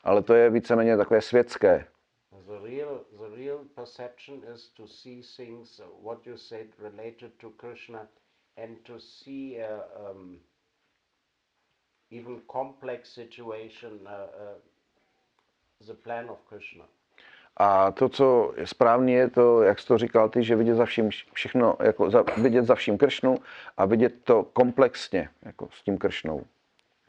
[0.04, 1.86] Ale to je víceméně takové světské.
[2.46, 8.08] The real, the real perception is to see things, what you said, related to Krishna,
[8.56, 10.40] and to see uh, um,
[12.10, 16.84] even complex situation, uh, uh, the plan of Krishna.
[17.56, 20.84] A to, co je správně, je to, jak jsi to říkal ty, že vidět za
[20.84, 23.34] vším všechno, jako za, vidět za vším kršnu
[23.76, 26.44] a vidět to komplexně, jako s tím kršnou.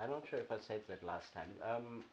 [0.01, 1.51] I'm not sure if I said that last time.
[1.63, 2.03] Um,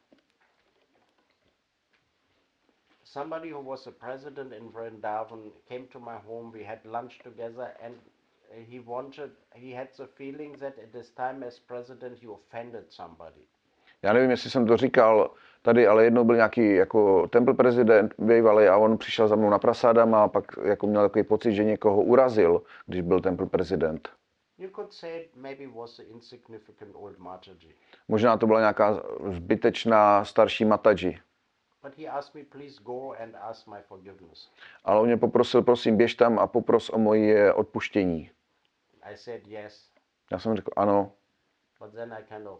[3.05, 6.53] somebody who was a president in Vrindavan came to my home.
[6.53, 7.95] We had lunch together, and
[8.69, 9.31] he wanted.
[9.55, 13.43] He had the feeling that at this time as president, he offended somebody.
[14.03, 15.31] Já nevím, jestli jsem to říkal
[15.63, 19.59] tady, ale jednou byl nějaký jako temple prezident bývalý a on přišel za mnou na
[19.59, 24.09] prasádam a pak jako měl takový pocit, že někoho urazil, když byl temple prezident.
[28.09, 31.19] Možná to byla nějaká zbytečná starší mataji.
[31.83, 34.51] But he asked me, please go and ask my forgiveness.
[34.85, 38.31] Ale on mě poprosil, prosím, běž tam a popros o moje odpuštění.
[39.03, 39.91] I said yes,
[40.33, 41.13] Já jsem řekl ano,
[41.81, 42.59] but then I kind of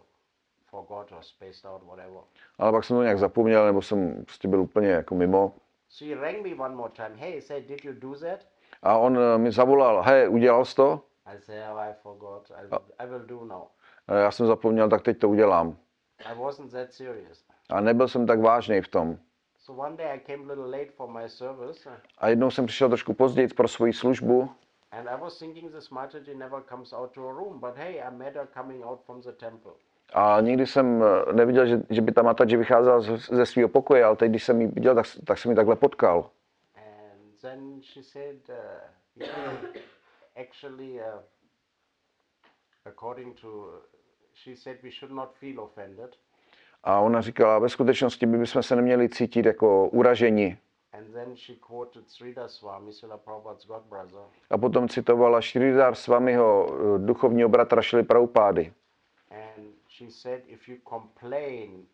[0.65, 2.21] forgot or spaced out, whatever.
[2.57, 5.55] ale pak jsem to nějak zapomněl, nebo jsem prostě byl úplně jako mimo.
[5.89, 7.15] So he rang me one more time.
[7.15, 8.39] Hey, he said, did you do that?
[8.83, 11.01] A on eh, mi zavolal, hej, udělal jsi to?
[11.35, 12.51] I said, oh, I forgot.
[12.51, 13.63] I, will- I will do now.
[14.23, 15.77] Já jsem zapomněl, tak teď to udělám.
[16.25, 17.43] I wasn't that serious.
[17.69, 19.17] A nebyl jsem tak vážný v tom.
[19.57, 22.87] So one day I came a little late for my service, A jednou jsem přišel
[22.89, 24.49] trošku později pro svoji službu
[24.91, 28.11] and I was thinking this Mataji never comes out to a room, but hey, I
[28.11, 29.71] met her coming out from the temple.
[30.13, 34.03] a nikdy jsem eh, neviděl, že, že by ta mataji vycházela ze, ze svého pokoje,
[34.05, 36.29] ale teď, když jsem ji viděl, tak, tak jsem ji takhle potkal.
[36.75, 39.25] And then she said, uh,
[40.41, 41.19] actually, uh,
[42.85, 43.81] according to,
[44.33, 46.15] she said we should not feel offended.
[46.83, 50.57] A ona říkala, ve skutečnosti my bychom se neměli cítit jako uraženi.
[50.93, 54.19] And then she quoted Sridhar Swami, Srila Prabhupada's god brother,
[54.49, 58.73] A potom citovala Šridhar Swamiho, eh, duchovního bratra Šily Prabhupády.
[59.31, 61.85] and she said if you complain,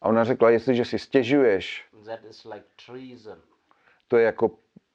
[0.00, 3.38] A ona řekla, jestliže si stěžuješ, that is like treason.
[4.08, 4.50] to je jako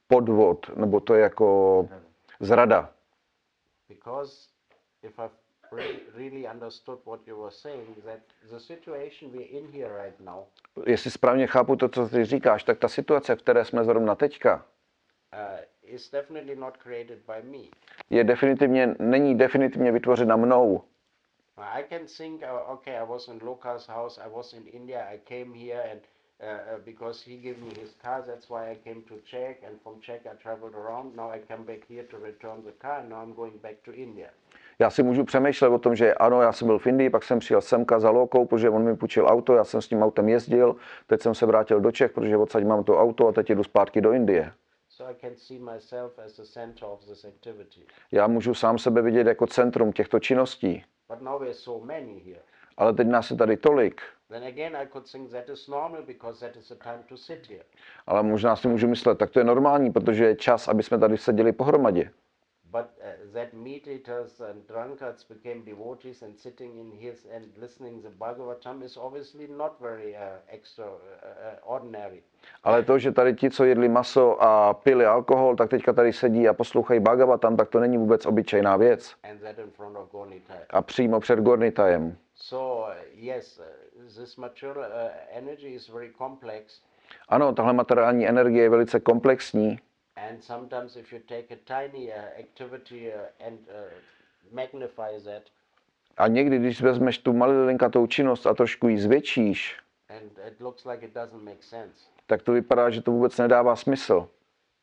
[0.08, 1.90] podvod, nebo to je jako
[2.40, 2.90] zrada.
[3.90, 4.50] Because
[5.04, 5.32] if I've
[6.16, 8.22] really, understood what you were saying, that
[8.52, 10.44] the situation we're in here right now
[10.86, 14.66] Jestli správně chápu to, co ty říkáš, tak ta situace, v které jsme zrovna teďka,
[15.34, 17.64] uh, is definitely not created by me.
[18.10, 20.84] je definitivně, není definitivně vytvořena mnou.
[21.58, 25.18] I can think, uh, okay, I was in Loka's house, I was in India, I
[25.18, 26.02] came here, and
[26.40, 29.82] uh, uh, because he gave me his car, that's why I came to Czech, and
[29.84, 31.16] from Czech I traveled around.
[31.16, 33.92] Now I come back here to return the car, and now I'm going back to
[33.92, 34.28] India.
[34.80, 37.40] Já si můžu přemýšlet o tom, že ano, já jsem byl v Indii, pak jsem
[37.40, 40.76] přijel semka za Lokou, protože on mi půjčil auto, já jsem s tím autem jezdil,
[41.08, 44.02] teď jsem se vrátil do Čech, protože odsaď mám to auto a teď jdu zpátky
[44.02, 44.52] do Indie.
[44.90, 47.82] So I can see myself as the center of this activity.
[48.12, 52.40] Já můžu sám sebe vidět jako centrum těchto činností, But now so many here.
[52.78, 56.40] ale teď nás je tady tolik, Then again, I could think that is normal because
[56.46, 57.64] that is the time to sit here.
[58.08, 61.18] ale možná si můžu myslet, tak to je normální, protože je čas, aby jsme tady
[61.18, 62.12] seděli pohromadě.
[62.72, 68.02] But uh, that meat eaters and drunkards became devotees and sitting in his and listening
[68.04, 72.24] the Bhagavatam is obviously not very uh, extraordinary.
[72.64, 76.48] Ale to, že tady ti, co jedli maso a pili alkohol, tak teďka tady sedí
[76.48, 79.16] a poslouchají Bhagavatam, tak to není vůbec obyčejná věc.
[79.24, 80.58] and that in front of Gornitai.
[80.70, 82.18] A přímo před Gornitajem.
[82.36, 83.66] So uh, yes, uh,
[84.16, 86.82] this material uh, energy is very complex,
[87.30, 89.80] Ano, tahle materiální energie je velice komplexní
[90.30, 93.76] and sometimes if you take a tiny uh, activity uh, and uh,
[94.52, 95.44] magnify that,
[96.18, 99.78] a někdy, když vezmeš tu malilinkatou činnost a trošku ji zvětšíš,
[100.10, 102.00] and it looks like it doesn't make sense.
[102.28, 104.30] tak to vypadá, že to vůbec nedává smysl.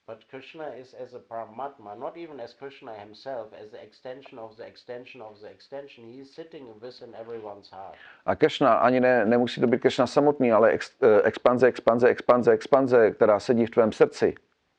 [0.06, 4.54] But Krishna is as a Paramatma, not even as Krishna himself, as the extension of
[4.58, 6.04] the extension of the extension.
[6.04, 7.96] He is sitting within everyone's heart.
[8.26, 12.52] A Krishna, ani ne, nemusí to být Krishna samotný, ale ex, eh, expanze, expanze, expanze,
[12.52, 14.34] expanze, která sedí v tvém srdci.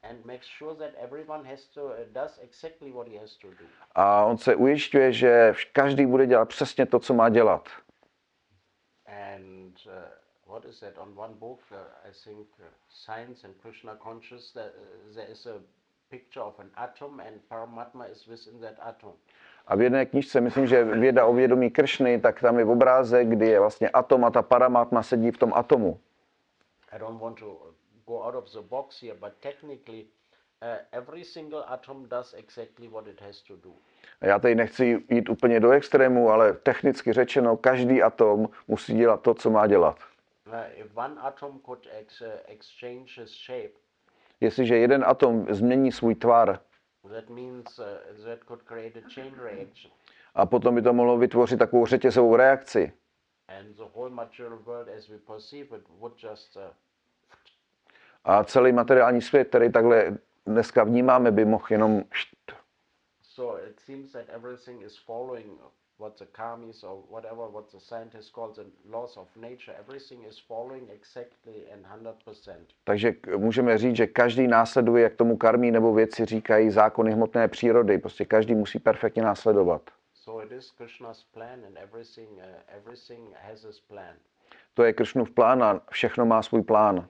[0.10, 3.66] And makes sure that everyone has to uh, does exactly what he has to do.
[3.96, 7.70] A on se ujišťuje, že každý bude dělat přesně to, co má dělat.
[9.08, 9.94] And uh,
[10.48, 10.98] what is that?
[10.98, 15.46] On one book, uh, I think uh, Science and Krishna Conscious, that, uh, there is
[15.46, 15.60] a
[16.10, 19.14] picture of an atom, and Paramatma is within that atom.
[19.68, 23.48] A v jedné knižce, myslím, že věda o vědomí Kršny, tak tam je obrázek, kdy
[23.48, 26.00] je vlastně atom a ta paramatma sedí v tom atomu.
[26.92, 27.74] I don't want to
[28.06, 30.06] go out of the box here, but technically,
[30.62, 33.74] uh, every single atom does exactly what it has to do.
[34.22, 39.22] A já tady nechci jít úplně do extrému, ale technicky řečeno, každý atom musí dělat
[39.22, 40.00] to, co má dělat.
[40.76, 43.74] If one atom could ex- exchange its shape,
[44.42, 46.60] Jestliže jeden atom změní svůj tvar
[47.10, 47.86] that means uh,
[48.26, 49.92] that could create a chain reaction,
[50.36, 52.94] a potom by to mohlo vytvořit takovou řetězovou reakci,
[53.48, 56.62] and the whole material world as we perceive it would just uh,
[58.24, 62.52] a celý materiální svět, který takhle dneska vnímáme, by mohl jenom št.
[63.22, 65.62] So it seems that everything is following
[66.00, 69.74] what the karmis or whatever what the scientists call the laws of nature.
[69.80, 72.70] Everything is following exactly and hundred percent.
[72.84, 77.48] Takže k- můžeme říct, že každý následuje, jak tomu karmí nebo věci říkají, zákony hmotné
[77.48, 77.98] přírody.
[77.98, 79.82] Prostě každý musí perfektně následovat.
[80.14, 82.44] So it is Krishna's plan, and everything uh,
[82.78, 84.16] everything has his plan.
[84.74, 87.08] To je Kršnův plán a všechno má svůj plán.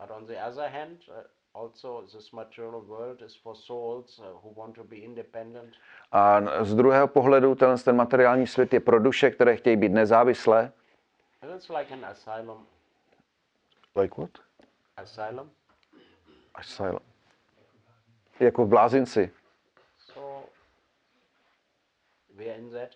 [0.00, 1.14] But on the other hand, uh,
[1.56, 5.74] also this material world is for souls who want to be independent.
[6.12, 10.72] A z druhého pohledu ten, ten materiální svět je pro duše, které chtějí být nezávislé.
[11.42, 12.66] And it's like an asylum.
[13.96, 14.30] Like what?
[14.96, 15.50] Asylum.
[16.54, 17.00] Asylum.
[18.40, 19.30] Jako v blázinci.
[19.98, 20.48] So
[22.34, 22.90] we are in that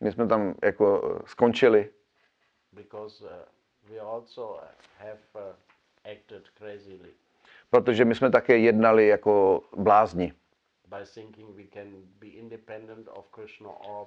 [0.00, 1.90] My jsme tam jako skončili,
[2.72, 3.30] because uh,
[3.90, 4.60] we also uh,
[4.98, 5.40] have uh,
[6.12, 7.14] acted crazily
[7.70, 10.32] protože my jsme také jednali jako blázni.
[10.88, 11.86] by thinking we can
[12.20, 14.06] be independent of Krishna or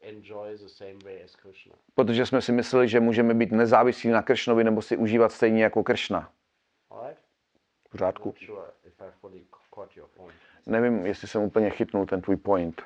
[0.00, 1.72] enjoy the same way as Krishna.
[1.94, 5.82] Protože jsme si mysleli, že můžeme být nezávislí na Kršnovi nebo si užívat stejně jako
[5.82, 6.30] Kršna.
[7.02, 7.20] Right?
[7.92, 8.28] V řádku.
[8.28, 9.40] Not sure if I fully
[9.74, 10.34] caught your point.
[10.66, 12.82] Nevím, jestli jsem úplně chytnul ten tvůj point.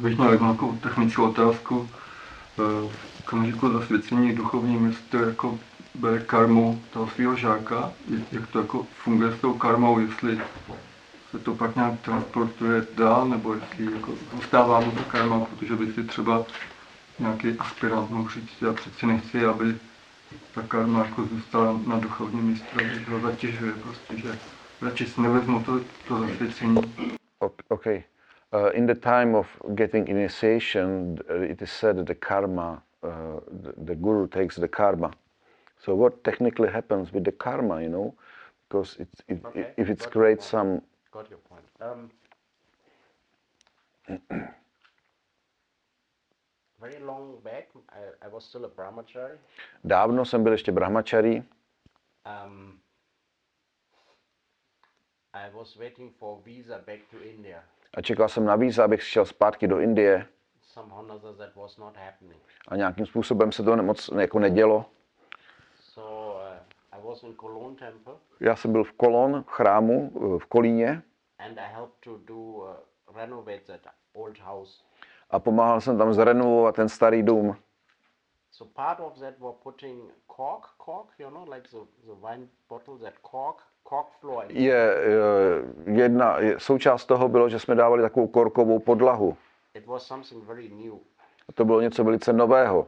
[0.00, 1.88] Bych měl takovou technickou otázku.
[2.58, 5.58] Eh, V okamžiku zasvěcení duchovním, jestli to jako
[5.98, 7.92] bere karmu toho svého žáka,
[8.32, 10.40] jak- to jako funguje s tou karmou, jestli
[11.30, 15.92] se to pak nějak transportuje dál, nebo jestli jako zůstává mu ta karma, protože by
[15.92, 16.44] si třeba
[17.18, 19.74] nějaký aspirant mohl říct, já přeci nechci, aby
[20.54, 24.38] ta karma jako zůstala na duchovním mistrovi, že ho zatěžuje prostě, že
[24.82, 26.82] radši si nevezmu to, to zasvěcení.
[27.40, 28.02] Ok- Okay.
[28.52, 33.72] Uh, in the time of getting initiation, it is said that the karma, uh, the,
[33.76, 35.10] the guru takes the karma.
[35.78, 38.14] So what technically happens with the karma, you know?
[38.68, 41.64] Because it's, it, Okay, if it's got your creates some, Got your point.
[41.80, 42.10] Um,
[46.80, 49.38] very long back, I, I was still a brahmachari.
[49.84, 51.44] dávno jsem byl ještě brahmachari
[52.44, 52.78] Um,
[55.32, 57.64] I was waiting for visa back to India.
[57.94, 60.26] a čekal jsem na víza, abych šel zpátky do Indie
[60.62, 62.42] Somehow that was not happening.
[62.68, 64.90] a nějakým způsobem se to moc jako nedělo.
[65.98, 70.38] So uh, I was in Cologne temple Já jsem byl v Kolon, v chrámu, uh,
[70.38, 71.02] v Kolíně
[71.38, 72.66] and I helped to do uh,
[73.16, 73.80] renovate that
[74.14, 74.82] old house.
[75.30, 77.56] a pomáhal jsem tam zrenovovat ten starý dům.
[78.50, 82.98] So part of that were putting cork, cork, you know, like the, the wine bottle,
[82.98, 84.44] that cork, cork floor.
[84.48, 84.56] in.
[84.56, 89.36] Je, eh, jedna, je, součást toho bylo, že jsme dávali takovou korkovou podlahu.
[89.74, 90.94] It was something very new.
[91.48, 92.86] A to bylo něco velice nového.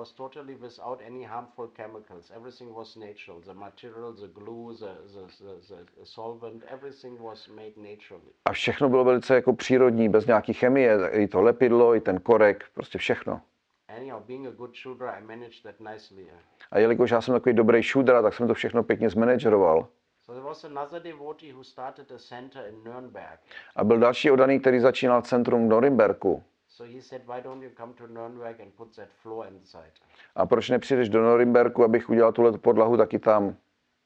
[0.00, 2.30] Was totally without any harmful chemicals.
[2.36, 3.40] Everything was natural.
[3.40, 5.26] The material, the glue, the, the,
[5.68, 8.32] the, the solvent, everything was made naturally.
[8.44, 12.64] A všechno bylo velice jako přírodní, bez nějaký chemie, i to lepidlo, i ten korek,
[12.74, 13.40] prostě všechno.
[13.96, 16.26] Anyhow, being a good shooter, I managed that nicely.
[16.70, 19.88] A jelikož já jsem takový dobrý shooter, tak jsem to všechno pěkně zmanageroval.
[20.22, 23.40] So there was another devotee who started a center in Nuremberg.
[23.76, 26.42] A byl další odaný, který začínal centrum v Norimberku.
[26.80, 29.92] So he said, why don't you come to Nuremberg and put that floor inside?
[30.34, 33.56] A proč nepřijdeš do Norimberku, abych udělal tuhle podlahu taky tam?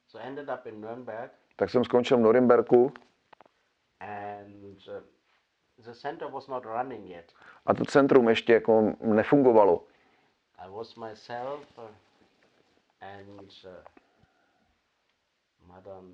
[0.08, 2.92] So I ended up in Nuremberg Tak jsem skončil v Norimberku
[4.00, 7.32] and uh, the center was not running yet.
[7.66, 9.84] a to centrum ještě jako nefungovalo.
[10.58, 11.84] I was myself uh,
[13.00, 13.70] and uh,
[15.68, 16.12] Madan,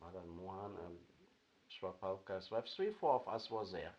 [0.00, 1.05] Madan Mohan and
[1.86, 3.92] Shwapalka's wife, three, four of us was there.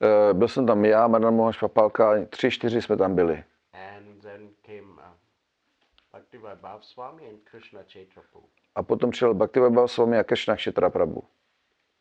[0.00, 3.44] Eh, Byl jsem tam já, Madame Moha Švapalka, tři, čtyři jsme tam byli.
[3.72, 5.02] And then came uh,
[6.12, 8.22] Bhaktivai Bhav Swami and Krishna Chaitra
[8.74, 11.24] A potom přijel Bhaktivibhav Swami a Krishna Kshitra Prabhu.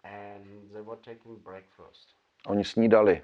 [0.04, 2.16] And they were taking breakfast.
[2.48, 3.24] Oni snídali.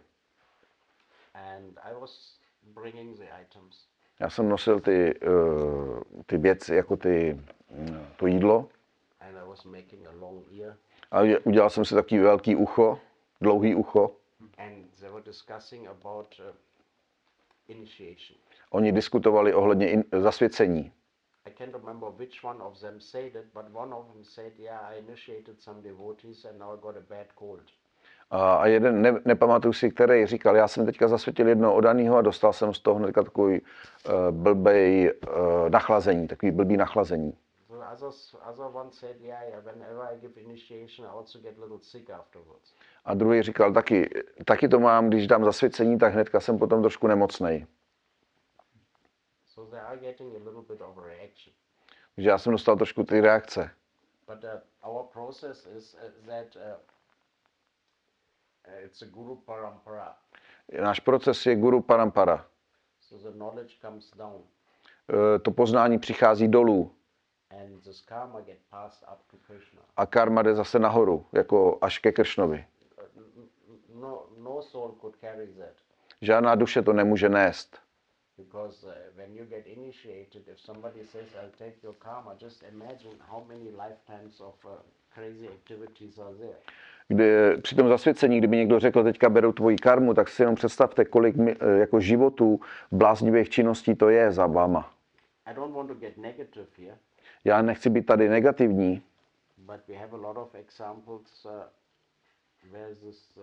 [1.34, 2.39] And I was
[2.74, 3.88] bringing the items.
[4.20, 7.41] Já jsem nosil ty, eh, ty věci, jako ty,
[7.72, 8.68] mm, to jídlo.
[9.20, 10.78] And I was making a long ear.
[11.12, 12.99] A udělal jsem si takový velký ucho,
[13.41, 14.12] dlouhý ucho.
[14.39, 14.88] Uh.
[18.70, 20.91] Oni diskutovali ohledně in, zasvěcení.
[21.45, 24.86] I can't remember which one of them said it, but one of them said, "Yeah,
[24.86, 27.64] I initiated some devotees, and now I got a bad cold."
[28.30, 32.22] A, a jeden, ne, nepamatuju si, který říkal, já jsem teďka zasvětil jednoho odaného a
[32.22, 37.34] dostal jsem z toho hnedka takový uh, blbej uh, nachlazení, takový blbý nachlazení.
[37.88, 39.59] The others, other one said, "Yeah, yeah.
[39.59, 42.73] Whenever I give initiation, I also get a little sick afterwards."
[43.05, 44.09] A druhý říkal, taky,
[44.45, 47.67] taky to mám, když dám zasvěcení, tak hnedka jsem potom trošku nemocnej.
[49.45, 51.53] So they are getting a little bit of a reaction.
[52.15, 53.71] Takže já jsem dostal trošku ty reakce.
[54.27, 56.61] But uh, our process is uh, that uh,
[58.67, 60.15] uh, it's a guru parampara.
[60.81, 62.45] Náš proces je guru parampara.
[62.99, 64.43] So the knowledge comes down,
[65.09, 66.96] Eh, To poznání přichází dolů
[69.97, 72.65] a karma jde zase nahoru, jako až ke Kršnovi.
[73.17, 75.73] Uh, no, no soul could carry that.
[76.21, 77.79] Žádná duše to nemůže nést.
[78.37, 83.15] Because uh, when you get initiated, if somebody says, I'll take your karma, just imagine
[83.29, 84.71] how many lifetimes of uh,
[85.13, 86.57] crazy activities are there.
[87.07, 91.05] Kdy, při tom zasvěcení, kdyby někdo řekl, teďka beru tvoji karmu, tak si jenom představte,
[91.05, 92.59] kolik mi, eh, jako životů
[92.91, 94.91] bláznivých činností to je za váma.
[95.45, 96.97] I don't want to get negative here,
[97.47, 99.03] Já nechci být tady negativní,
[99.57, 101.47] but we have a lot of examples
[102.71, 103.37] where this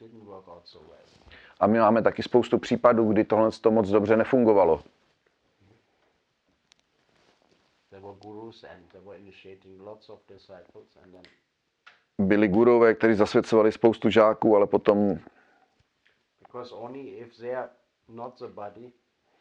[0.00, 1.34] didn't work out so well.
[1.60, 4.82] a my máme taky spoustu případů, kdy tohle to moc dobře nefungovalo.
[12.18, 15.18] Byli gurové, kteří zasvěcovali spoustu žáků, ale potom,
[16.38, 17.68] because only if they are
[18.08, 18.92] not the body,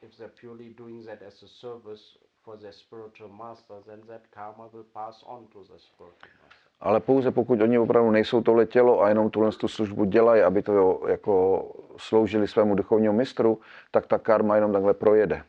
[0.02, 4.68] if they're purely doing that as a service for their spiritual master, then that karma
[4.74, 6.58] will pass on to the spiritual master.
[6.82, 10.62] ale pouze pokud oni opravdu nejsou tohle tělo a jenom tuhle tu službu dělají, aby
[10.62, 11.66] to jako
[11.98, 15.44] sloužili svému duchovnímu mistru, tak ta karma jenom takhle projede.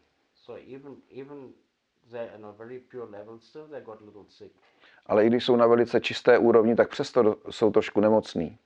[5.07, 8.59] Ale i když jsou na velice čisté úrovni, tak přesto jsou trošku nemocní.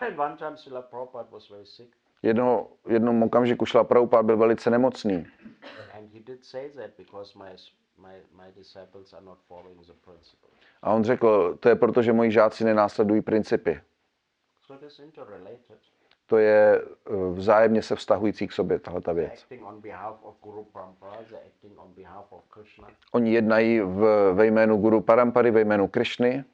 [2.22, 5.26] Jedno, jednom okamžiku šla Prabhupada byl velice nemocný.
[10.82, 13.80] A on řekl, to je proto, že moji žáci nenásledují principy.
[16.26, 19.46] To je eh, vzájemně se vztahující k sobě, tahle ta věc.
[23.12, 26.44] Oni jednají v, ve jménu Guru Parampary, ve jménu Krishny.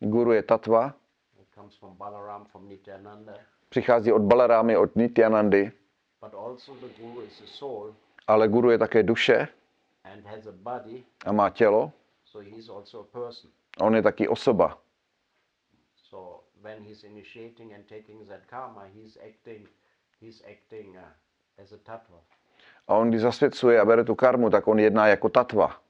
[0.00, 0.94] Guru je Tatva,
[3.68, 5.72] přichází od Balarámy, od Nityanandy,
[8.26, 9.48] ale Guru je také duše
[11.26, 11.92] a má tělo.
[13.80, 14.74] a on je taky osoba.
[14.74, 14.80] Uh.
[22.88, 25.80] A on, když zasvěcuje a bere tu karmu, tak on jedná jako Tatva.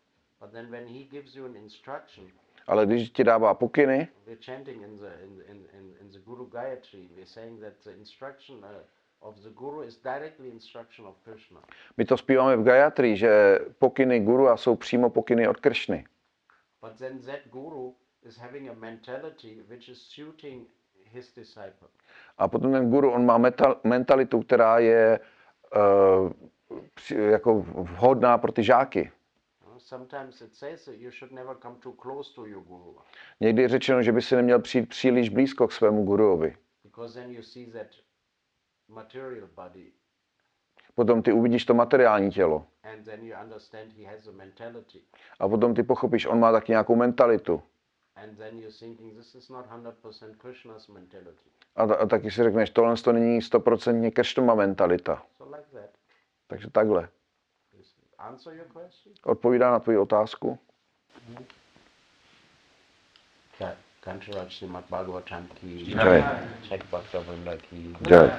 [2.67, 4.33] Ale když ti dává pokyny, uh,
[11.97, 16.05] my to zpíváme v Gayatri, že pokyny Guru a jsou přímo pokyny od Kršny.
[22.39, 23.39] A potom ten guru, on má
[23.85, 25.21] mentalitu, která je
[25.77, 26.33] uh,
[27.17, 29.11] jako vhodná pro ty žáky.
[33.41, 36.57] Někdy je řečeno, že by si neměl přijít příliš blízko k svému guruovi.
[36.85, 37.87] because then you see that
[38.89, 39.93] material body
[40.95, 42.67] Potom ty uvidíš to materiální tělo.
[42.83, 45.01] and then you understand he has a mentality
[45.41, 47.63] A potom ty pochopíš, on má taky nějakou mentalitu.
[48.17, 51.51] and then you're thinking this is not 100% Krishna's mentality.
[51.77, 55.23] A, a taky si řekneš, tohle to není stoprocentně Kršnova mentalita.
[55.37, 55.91] So like that.
[56.47, 57.09] Takže takhle.
[57.81, 58.14] Is answer your question?
[59.25, 60.59] Odpovídá na tvoji otázku?
[66.05, 66.25] Jai.
[68.11, 68.31] Jai.